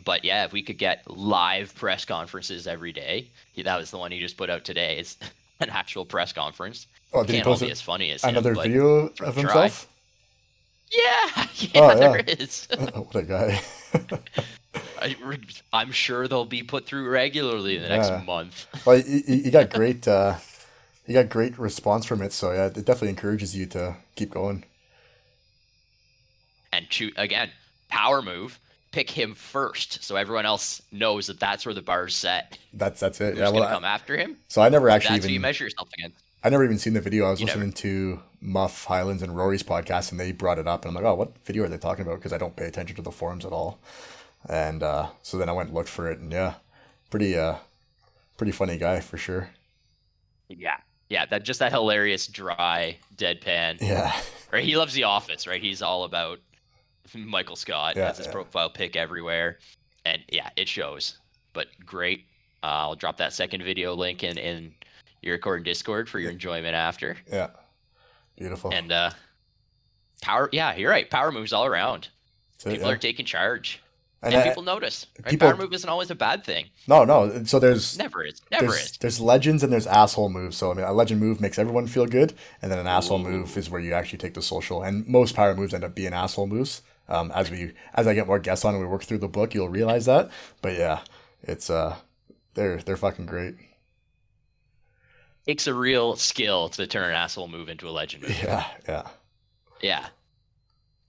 [0.05, 3.29] But yeah, if we could get live press conferences every day,
[3.63, 4.99] that was the one he just put out today.
[4.99, 5.17] It's
[5.61, 6.87] an actual press conference.
[7.13, 9.11] Oh, did he Can't all post be it- as funny as him, another but- video
[9.21, 9.89] of himself?
[10.91, 11.95] Yeah, yeah, Oh, yeah.
[11.95, 12.69] there is.
[12.95, 13.61] what a guy.
[15.01, 15.17] I,
[15.73, 18.67] I'm sure they'll be put through regularly in the next month.
[18.85, 20.07] well, you got great.
[20.07, 20.37] Uh,
[21.07, 24.65] you got great response from it, so yeah, it definitely encourages you to keep going.
[26.77, 27.51] And shoot again
[27.89, 28.59] power move
[28.93, 33.21] pick him first so everyone else knows that that's where the bar's set That's that's
[33.21, 33.31] it.
[33.31, 33.45] who's Yeah.
[33.47, 35.89] gonna Well, come after him so I never actually that's actually you even measure yourself
[35.99, 37.25] against I never even seen the video.
[37.25, 40.69] I was You never- listening to Muff Highlands and Rory's podcast, and they brought it
[40.69, 42.17] up, and I'm like, oh, what video are they talking about?
[42.17, 43.79] Because I don't pay attention to the forums at all.
[44.47, 46.57] And uh, so then I went and looked for it, and yeah,
[47.09, 47.55] pretty uh,
[48.37, 49.49] pretty funny guy for sure.
[50.51, 50.77] yeah
[51.09, 53.81] Yeah, that just that hilarious dry deadpan.
[53.81, 54.13] Yeah.
[54.53, 55.63] Right, he loves The Office, right?
[55.63, 56.41] He's all about
[57.15, 57.97] Michael Scott.
[57.97, 58.33] Yeah, That's his yeah.
[58.33, 59.59] profile pic everywhere,
[60.05, 61.19] and yeah, it shows.
[61.53, 62.27] But great.
[62.63, 64.75] Uh, I'll drop that second video link in in
[65.23, 67.17] your Record Discord for your enjoyment after.
[67.31, 67.49] Yeah.
[68.37, 68.73] Beautiful.
[68.73, 69.11] And uh,
[70.23, 71.09] power, yeah, you're right.
[71.09, 72.09] Power moves all around.
[72.65, 72.95] People yeah.
[72.95, 73.81] are taking charge,
[74.23, 75.07] And and, people notice.
[75.23, 75.31] Right?
[75.31, 76.67] people- Power move isn't always a bad thing.
[76.89, 77.45] no, no.
[77.45, 78.41] So there's Never is.
[78.51, 78.99] Never there's, is.
[78.99, 80.57] there's legends and there's asshole moves.
[80.57, 82.33] So I mean, a legend move makes everyone feel good,
[82.63, 83.31] and then an asshole Ooh.
[83.31, 84.83] move is where you actually take the social.
[84.83, 86.81] And most power moves end up being asshole moves.
[87.09, 89.55] Um, as we as I get more guests on and we work through the book,
[89.55, 90.31] you'll realize that.
[90.63, 91.01] But yeah,
[91.43, 91.97] it's uh,
[92.55, 93.57] they're they're fucking great.
[95.47, 98.43] Takes a real skill to turn an asshole move into a legend move.
[98.43, 99.09] Yeah, yeah,
[99.83, 100.07] Yeah.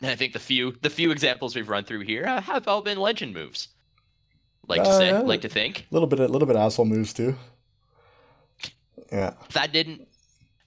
[0.02, 3.00] And I think the few the few examples we've run through here have all been
[3.00, 3.70] legend moves.
[4.68, 5.20] Like to Uh, say, yeah.
[5.22, 5.86] like to think.
[5.90, 7.36] a little bit a little bit asshole moves too.
[9.12, 10.08] Yeah, That didn't.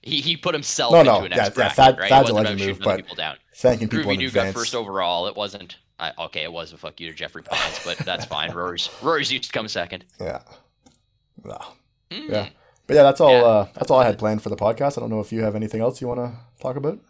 [0.02, 2.08] He, he put himself No, into no, an yeah, X yeah, bracket, Thad- right?
[2.08, 3.36] Thad's it a wasn't about move, but people down.
[3.56, 5.26] thanking people Groovy in Dude got first overall.
[5.26, 5.76] It wasn't.
[6.00, 8.52] I, okay, it was a fuck you to Jeffrey Pines, but that's fine.
[8.52, 10.04] Rory's Rory's used to come second.
[10.20, 10.42] Yeah,
[11.44, 11.58] yeah,
[12.12, 12.32] Hmm.
[12.32, 12.48] yeah.
[12.86, 13.32] But yeah, that's all.
[13.32, 13.42] Yeah.
[13.44, 14.96] Uh, that's all I had planned for the podcast.
[14.96, 17.00] I don't know if you have anything else you want to talk about.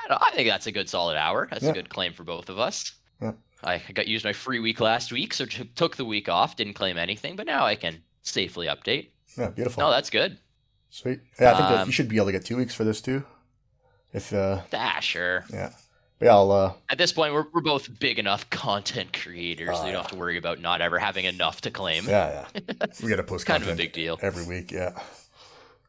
[0.00, 1.48] I, don't- I think that's a good solid hour.
[1.50, 1.70] That's Yeah.
[1.70, 2.92] a good claim for both of us.
[3.20, 3.32] Yeah.
[3.62, 6.72] I got used my free week last week, so t- took the week off, didn't
[6.74, 9.10] claim anything, but now I can safely update.
[9.36, 9.82] Yeah, beautiful.
[9.82, 10.38] No, that's good.
[10.94, 11.20] Sweet.
[11.40, 13.24] Yeah, I think Um, you should be able to get two weeks for this too.
[14.12, 15.42] If uh, Ah, sure.
[15.50, 15.72] yeah,
[16.18, 19.70] but yeah, I'll uh, At this point, we're, we're both big enough content creators.
[19.72, 22.04] Oh, so you don't have to worry about not ever having enough to claim.
[22.06, 24.18] yeah, yeah, we got to post kind of a content big deal.
[24.20, 24.70] every week.
[24.70, 24.92] Yeah,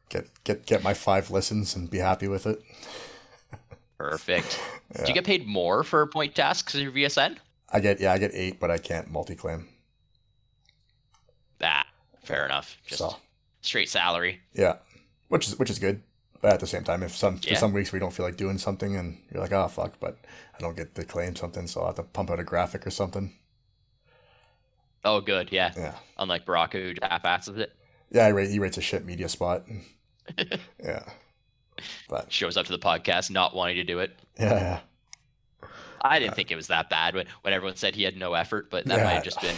[0.08, 2.62] get get get my five listens and be happy with it.
[3.98, 4.58] Perfect.
[4.96, 5.02] Yeah.
[5.04, 7.36] Do you get paid more for point tasks in your VSN?
[7.70, 9.68] I get yeah, I get eight, but I can't multi-claim.
[11.62, 11.84] Ah,
[12.22, 12.78] fair enough.
[12.86, 13.16] Just So
[13.60, 14.40] straight salary.
[14.54, 14.76] yeah,
[15.34, 16.00] which is which is good.
[16.40, 17.56] But at the same time, if some Yeah.
[17.58, 20.16] some weeks we don't feel like doing something and you're like, oh fuck, but
[20.54, 22.86] I don't get to claim something, so I will have to pump out a graphic
[22.86, 23.32] or something.
[25.04, 25.50] Oh, good.
[25.52, 25.72] Yeah.
[25.76, 27.72] Yeah, Unlike Baraka, who half-asses it,
[28.10, 29.64] yeah, he, rate, he rates a shit media spot.
[30.82, 31.02] yeah,
[32.08, 34.12] but shows up to the podcast not wanting to do it.
[34.38, 34.80] yeah, yeah.
[36.04, 38.70] I didn't think it was that bad when, when everyone said he had no effort,
[38.70, 39.04] but that Yeah.
[39.04, 39.56] might have just been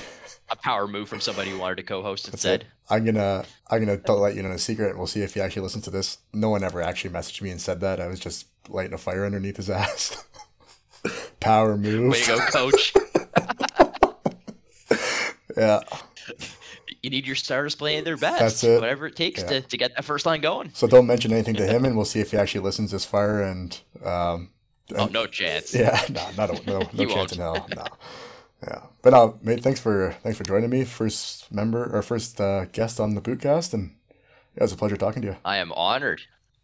[0.49, 2.61] a power move from somebody who wanted to co-host instead.
[2.63, 2.67] it.
[2.89, 4.97] I'm gonna I'm gonna tell, let you know a secret.
[4.97, 6.19] We'll see if he actually listens to this.
[6.33, 8.01] No one ever actually messaged me and said that.
[8.01, 10.25] I was just lighting a fire underneath his ass.
[11.41, 12.13] Power move.
[12.13, 12.95] Way to go, coach.
[15.57, 15.81] yeah.
[17.03, 18.39] you need your starters playing their best.
[18.39, 18.81] That's it.
[18.81, 19.49] Whatever it takes Yeah.
[19.49, 20.71] to, to get that first line going.
[20.75, 23.43] So don't mention anything to him, and we'll see if he actually listens this far.
[23.43, 24.51] And um,
[24.95, 25.75] Oh, no chance.
[25.75, 27.67] yeah, no, not a, no, no chance in hell.
[27.75, 27.85] No.
[28.63, 29.63] Yeah, but no, mate.
[29.63, 30.85] Thanks for thanks for joining me.
[30.85, 34.17] First member or first uh, guest on the Bootcast, and yeah,
[34.57, 35.37] it was a pleasure talking to you.
[35.45, 36.23] I am honored.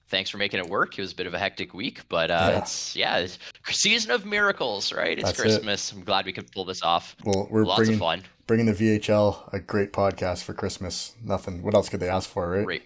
[0.08, 0.98] Thanks for making it work.
[0.98, 2.58] It was a bit of a hectic week, but uh, Yeah.
[2.58, 3.38] it's yeah, it's
[3.70, 5.18] season of miracles, right?
[5.18, 5.42] It's That's it.
[5.42, 5.92] Christmas.
[5.92, 7.16] I'm glad we could pull this off.
[7.24, 8.22] Well, we're Lots bringing of fun.
[8.46, 11.14] bringing the VHL a great podcast for Christmas.
[11.22, 11.62] Nothing.
[11.62, 12.64] What else could they ask for, right?
[12.64, 12.82] Great.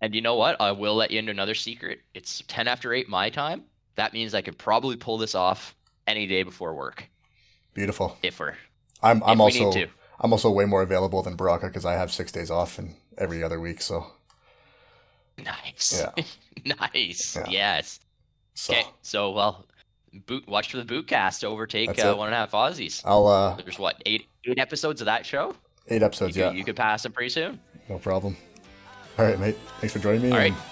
[0.00, 0.60] And you know what?
[0.60, 2.00] I will let you into another secret.
[2.12, 3.62] It's 10 after 8 my time.
[3.96, 5.74] That means I could probably pull this off
[6.06, 7.08] any day before work
[7.74, 8.16] Beautiful.
[8.22, 8.54] if we're
[9.02, 9.72] I'm I'm also.
[10.20, 13.42] I'm also way more available than Baraka because I have six days off and every
[13.42, 13.82] other week.
[13.82, 14.06] So
[15.44, 16.00] Nice.
[16.16, 16.24] Yeah.
[16.94, 17.36] nice.
[17.36, 17.46] Yeah.
[17.48, 18.00] Yes.
[18.54, 18.86] so Okay.
[19.02, 19.66] So well,
[20.26, 23.02] boot watch for the bootcast to overtake uh, one and a half Aussies.
[23.04, 25.54] I'll uh There's what eight eight episodes of that show.
[25.88, 26.36] eight episodes.
[26.36, 27.58] you, Yeah, could, you could pass them pretty soon.
[27.88, 28.36] no problem.
[29.18, 29.56] All right, mate.
[29.80, 30.30] Thanks for joining me.
[30.30, 30.52] All right.
[30.52, 30.71] and